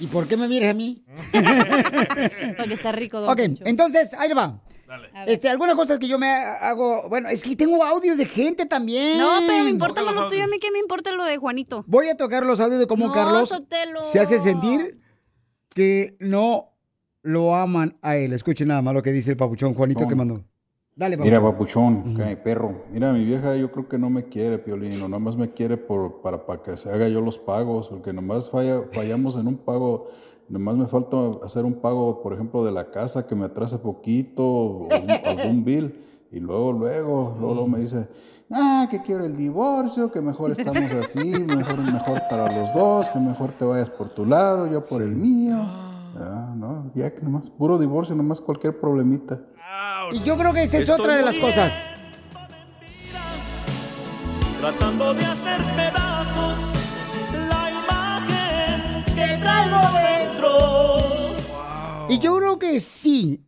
[0.00, 1.04] ¿Y por qué me miras a mí?
[2.56, 3.62] Porque está rico, don Ok, Poncho.
[3.66, 4.60] entonces, ahí va.
[4.88, 5.10] Ver.
[5.28, 9.18] Este, algunas cosas que yo me hago, bueno, es que tengo audios de gente también.
[9.18, 11.84] No, pero me importa lo tuyo, a mí que me importa lo de Juanito.
[11.86, 14.02] Voy a tocar los audios de cómo No, Carlos Sotelo.
[14.02, 14.98] se hace sentir
[15.74, 16.76] que no
[17.22, 18.32] lo aman a él.
[18.32, 20.44] Escuchen nada más lo que dice el papuchón Juanito que mandó.
[20.96, 21.24] Dale, papuchón.
[21.40, 22.74] Mira, papuchón, mi perro.
[22.92, 25.76] Mira, mi vieja yo creo que no me quiere, Piolín, o nada más me quiere
[25.76, 29.56] por, para, para que se haga yo los pagos, porque nomás falla, fallamos en un
[29.56, 30.08] pago,
[30.48, 34.44] nomás me falta hacer un pago, por ejemplo, de la casa que me atrasa poquito,
[34.44, 35.94] o un- algún bill,
[36.32, 38.08] y luego, luego, luego, luego me dice,
[38.50, 43.18] ah, que quiero el divorcio, que mejor estamos así, mejor, mejor para los dos, que
[43.20, 45.56] mejor te vayas por tu lado, yo por el mío.
[46.16, 49.40] Ah, no, ya que nomás, puro divorcio, nomás cualquier problemita.
[50.12, 51.90] Y yo creo que esa es Estoy otra de las cosas.
[54.60, 56.58] Tratando de hacer pedazos
[57.48, 61.36] la imagen que traigo dentro.
[62.08, 63.46] Y yo creo que sí.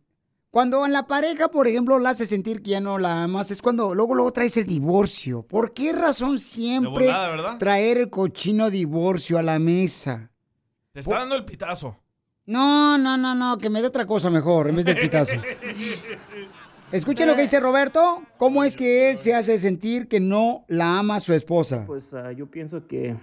[0.49, 3.61] Cuando en la pareja, por ejemplo, la hace sentir que ya no la amas, es
[3.61, 5.43] cuando luego, luego traes el divorcio.
[5.43, 7.11] ¿Por qué razón siempre
[7.57, 10.31] traer el cochino divorcio a la mesa?
[10.91, 12.02] Te está dando el pitazo.
[12.45, 15.35] No, no, no, no, que me dé otra cosa mejor en vez del pitazo.
[16.91, 18.21] Escuchen lo que dice Roberto.
[18.37, 21.85] ¿Cómo es que él se hace sentir que no la ama a su esposa?
[21.87, 23.15] Pues ah, yo pienso que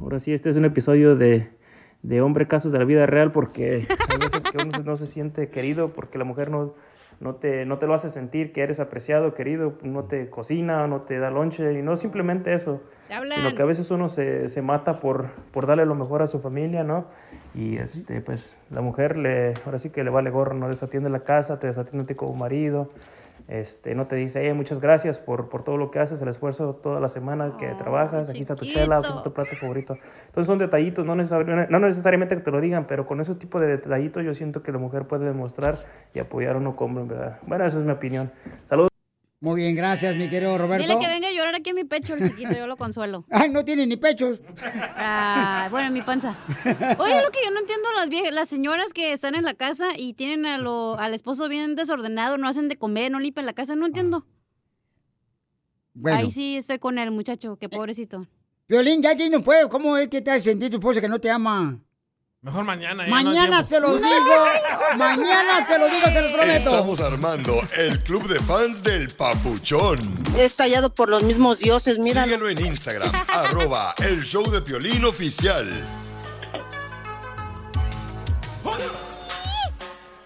[0.00, 1.50] ahora sí este es un episodio de,
[2.02, 5.48] de hombre casos de la vida real porque hay veces que uno no se siente
[5.48, 6.74] querido porque la mujer no,
[7.20, 11.02] no, te, no te lo hace sentir que eres apreciado, querido, no te cocina, no
[11.02, 12.82] te da lonche y no simplemente eso,
[13.36, 16.40] sino que a veces uno se, se mata por, por darle lo mejor a su
[16.40, 17.06] familia, ¿no?
[17.54, 21.20] Y este, pues la mujer le, ahora sí que le vale gorro, no desatiende la
[21.20, 22.90] casa, te desatiende a ti como marido.
[23.48, 26.74] Este, no te dice, "Eh, muchas gracias por, por todo lo que haces, el esfuerzo
[26.82, 29.98] toda la semana que trabajas, aquí está tu chela, aquí está tu plato favorito.
[30.26, 33.60] Entonces son detallitos, no, necesar- no necesariamente que te lo digan, pero con ese tipo
[33.60, 35.78] de detallitos yo siento que la mujer puede demostrar
[36.12, 37.38] y apoyar a como hombre, ¿verdad?
[37.46, 38.32] Bueno, esa es mi opinión.
[38.64, 38.95] Saludos.
[39.46, 40.84] Muy bien, gracias, mi querido Roberto.
[40.84, 43.24] Dile que venga a llorar aquí en mi pecho el chiquito, yo lo consuelo.
[43.30, 44.40] Ay, no tiene ni pechos.
[44.96, 46.36] Ah, bueno, en mi panza.
[46.64, 49.90] Oye, lo que yo no entiendo, las viejas, las señoras que están en la casa
[49.96, 53.52] y tienen a lo, al esposo bien desordenado, no hacen de comer, no limpian la
[53.52, 54.26] casa, no entiendo.
[55.94, 56.18] Bueno.
[56.18, 58.26] Ahí sí estoy con el muchacho, que pobrecito.
[58.66, 59.68] Violín, ya no puede.
[59.68, 61.80] ¿Cómo es que te hace sentir tu esposa que no te ama?
[62.46, 63.04] Mejor mañana.
[63.04, 64.46] no Mañana se los digo.
[64.96, 66.70] Mañana se los digo, se los prometo.
[66.70, 69.98] Estamos armando el club de fans del Papuchón.
[70.38, 72.22] Es tallado por los mismos dioses, mira.
[72.22, 75.66] Síguelo en Instagram, arroba el show de Piolín oficial.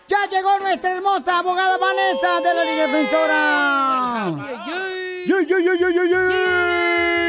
[0.06, 4.26] Ya llegó nuestra hermosa abogada Vanessa de la Liga Defensora.
[5.26, 7.19] ¡Yay, yay, yay, yay, yay, yay!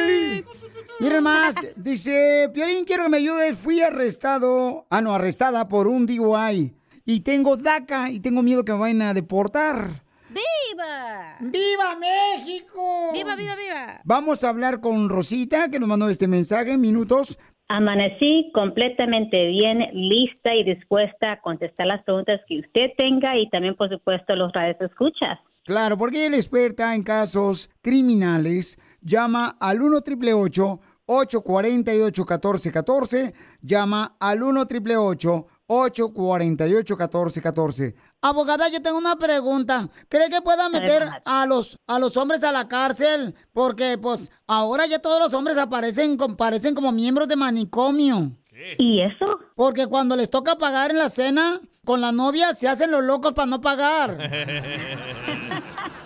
[1.01, 3.59] Miren más, dice, Piolín, quiero que me ayudes.
[3.59, 6.75] Fui arrestado, ah, no, arrestada por un DUI.
[7.05, 10.03] Y tengo DACA y tengo miedo que me vayan a deportar.
[10.29, 11.37] ¡Viva!
[11.39, 13.09] ¡Viva México!
[13.13, 14.01] ¡Viva, viva, viva!
[14.03, 17.39] Vamos a hablar con Rosita, que nos mandó este mensaje en minutos.
[17.67, 23.75] Amanecí completamente bien, lista y dispuesta a contestar las preguntas que usted tenga y también,
[23.75, 25.39] por supuesto, los radios escuchas.
[25.63, 28.79] Claro, porque ella es experta en casos criminales.
[29.01, 30.79] Llama al 1 888
[31.11, 39.89] 848 1414 Llama al 1 888 848 1414 Abogada, yo tengo una pregunta.
[40.07, 43.33] ¿Cree que pueda meter a los, a los hombres a la cárcel?
[43.51, 48.37] Porque, pues, ahora ya todos los hombres aparecen, parecen como miembros de manicomio.
[48.77, 49.25] ¿Y eso?
[49.55, 53.33] Porque cuando les toca pagar en la cena con la novia, se hacen los locos
[53.33, 54.17] para no pagar.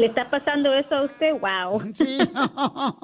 [0.00, 1.32] ¿Le está pasando eso a usted?
[1.38, 1.92] ¡Wow!
[1.94, 2.16] Sí.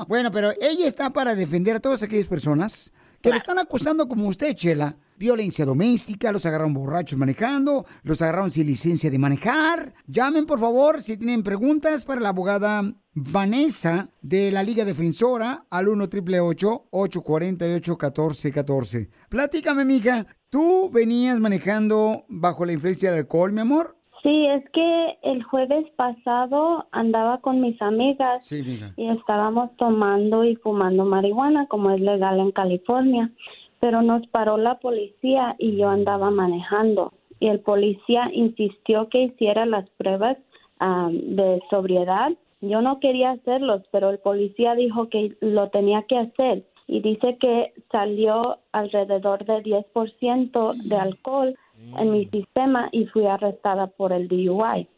[0.09, 2.91] Bueno, pero ella está para defender a todas aquellas personas
[3.21, 4.97] que le están acusando como usted, Chela.
[5.19, 9.93] Violencia doméstica, los agarraron borrachos manejando, los agarraron sin licencia de manejar.
[10.07, 12.83] Llamen, por favor, si tienen preguntas para la abogada
[13.13, 22.25] Vanessa de la Liga Defensora al 1 888 848 1414 Platícame, mija, ¿tú venías manejando
[22.29, 23.97] bajo la influencia del alcohol, mi amor?
[24.27, 30.57] Sí, es que el jueves pasado andaba con mis amigas Sí, y estábamos tomando y
[30.57, 33.31] fumando marihuana, como es legal en California.
[33.79, 37.13] Pero nos paró la policía y yo andaba manejando.
[37.39, 40.39] Y el policía insistió que hiciera las pruebas
[40.81, 42.33] de sobriedad.
[42.61, 46.65] Yo no quería hacerlos, pero el policía dijo que lo tenía que hacer.
[46.89, 51.57] Y dice que salió alrededor de 10% de alcohol
[51.99, 54.89] en mi sistema y fui arrestada por el DUI.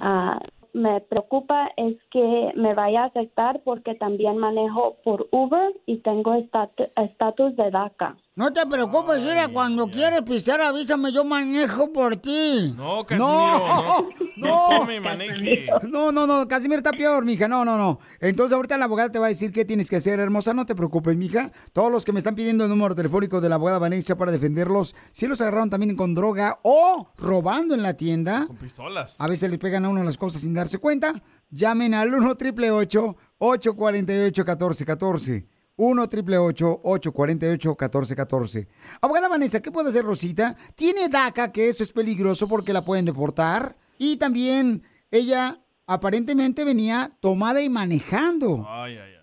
[0.00, 0.40] Ah,
[0.72, 6.34] me preocupa es que me vaya a afectar porque también manejo por Uber y tengo
[6.34, 8.16] estat- estatus de DACA.
[8.36, 12.74] No te preocupes, mira, cuando quieres pisar, avísame, yo manejo por ti.
[12.76, 14.68] No, Casimiro, no.
[14.88, 15.68] No maneje.
[15.88, 18.00] No, no, no, Casimiro está peor, mija, no, no, no.
[18.18, 20.74] Entonces ahorita la abogada te va a decir qué tienes que hacer, hermosa, no te
[20.74, 21.52] preocupes, mija.
[21.72, 24.96] Todos los que me están pidiendo el número telefónico de la abogada Vanessa para defenderlos,
[25.12, 29.14] si los agarraron también con droga o robando en la tienda, Con pistolas.
[29.16, 33.16] a veces le pegan a uno las cosas sin darse cuenta, llamen al 1 888
[33.38, 38.68] 848 1414 1 888 848 1414
[39.00, 40.56] Abogada Vanessa, ¿qué puede hacer Rosita?
[40.74, 43.76] Tiene DACA, que eso es peligroso porque la pueden deportar.
[43.98, 48.58] Y también ella aparentemente venía tomada y manejando.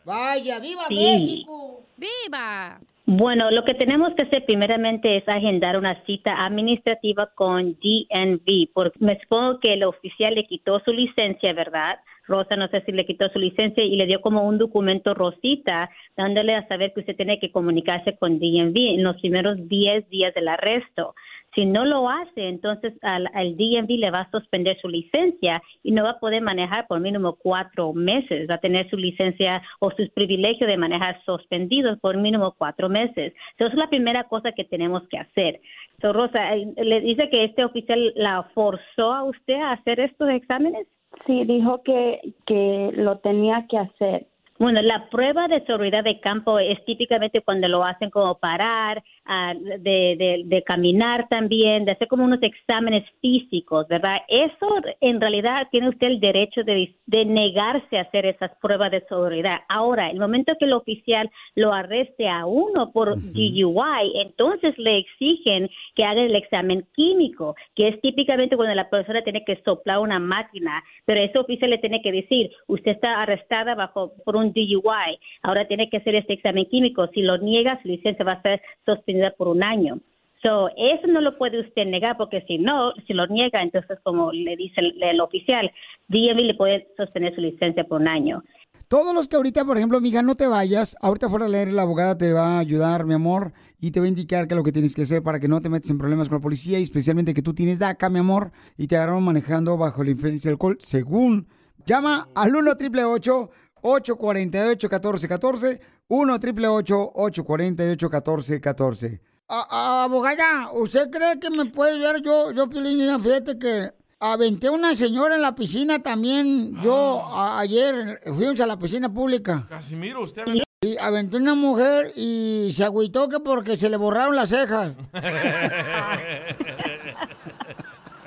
[0.05, 0.95] Vaya, viva Sí.
[0.95, 1.85] México.
[1.97, 2.79] ¡Viva!
[3.13, 8.97] Bueno, lo que tenemos que hacer primeramente es agendar una cita administrativa con DNV, porque
[9.01, 11.99] me supongo que el oficial le quitó su licencia, ¿verdad?
[12.25, 15.89] Rosa, no sé si le quitó su licencia y le dio como un documento rosita,
[16.15, 20.33] dándole a saber que usted tiene que comunicarse con DNV en los primeros 10 días
[20.33, 21.13] del arresto.
[21.53, 25.91] Si no lo hace, entonces al, al DMV le va a suspender su licencia y
[25.91, 28.49] no va a poder manejar por mínimo cuatro meses.
[28.49, 33.33] Va a tener su licencia o sus privilegios de manejar suspendidos por mínimo cuatro meses.
[33.57, 35.59] Eso es la primera cosa que tenemos que hacer.
[36.01, 40.87] So, Rosa, ¿le dice que este oficial la forzó a usted a hacer estos exámenes?
[41.27, 44.27] Sí, dijo que, que lo tenía que hacer.
[44.61, 49.55] Bueno, la prueba de seguridad de campo es típicamente cuando lo hacen como parar, ah,
[49.55, 54.17] de, de, de caminar también, de hacer como unos exámenes físicos, ¿verdad?
[54.27, 54.67] Eso
[54.99, 59.61] en realidad tiene usted el derecho de, de negarse a hacer esas pruebas de seguridad.
[59.67, 65.71] Ahora, el momento que el oficial lo arreste a uno por DUI, entonces le exigen
[65.95, 70.19] que haga el examen químico, que es típicamente cuando la persona tiene que soplar una
[70.19, 75.19] máquina, pero ese oficial le tiene que decir, usted está arrestada bajo por un DUI,
[75.43, 78.61] ahora tiene que hacer este examen químico, si lo niega, su licencia va a ser
[78.85, 79.99] suspendida por un año.
[80.41, 84.31] So, eso no lo puede usted negar porque si no, si lo niega, entonces como
[84.31, 85.71] le dice el, el oficial,
[86.07, 88.43] DMV le puede sostener su licencia por un año.
[88.87, 90.97] Todos los que ahorita, por ejemplo, amiga, no te vayas.
[90.99, 94.05] Ahorita fuera a leer, la abogada te va a ayudar, mi amor, y te va
[94.05, 95.97] a indicar qué es lo que tienes que hacer para que no te metas en
[95.97, 99.23] problemas con la policía, y especialmente que tú tienes DACA, mi amor, y te agarraron
[99.23, 101.47] manejando bajo la influencia del alcohol, según.
[101.85, 103.49] Llama al 1 888
[103.81, 112.21] 848 1414 1 888 848 1414 Abogada, ¿usted cree que me puede ayudar?
[112.21, 116.73] Yo, yo, Piolín, fíjate que aventé una señora en la piscina también.
[116.81, 119.65] Yo a- ayer fuimos a la piscina pública.
[119.67, 120.43] Casimiro, usted
[120.83, 124.93] Y aventé una mujer y se agüitó que porque se le borraron las cejas.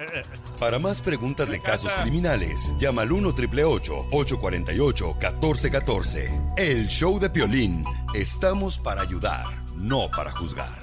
[0.64, 7.84] Para más preguntas de casos criminales, llama al 1 848 1414 El show de Piolín.
[8.14, 9.44] Estamos para ayudar,
[9.76, 10.78] no para juzgar.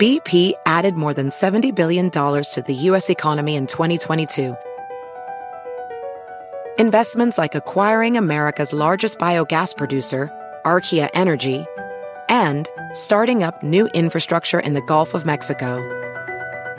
[0.00, 3.08] BP added more than $70 billion to the U.S.
[3.08, 4.56] economy in 2022.
[6.80, 10.32] Investments like acquiring America's largest biogas producer,
[10.64, 11.64] Archaea Energy,
[12.28, 16.03] and starting up new infrastructure in the Gulf of Mexico.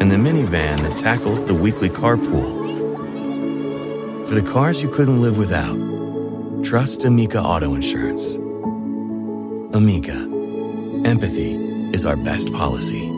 [0.00, 2.56] and the minivan that tackles the weekly carpool.
[4.24, 5.76] For the cars you couldn't live without,
[6.62, 8.36] trust Amica Auto Insurance.
[9.74, 10.16] Amica,
[11.04, 11.54] empathy
[11.92, 13.17] is our best policy.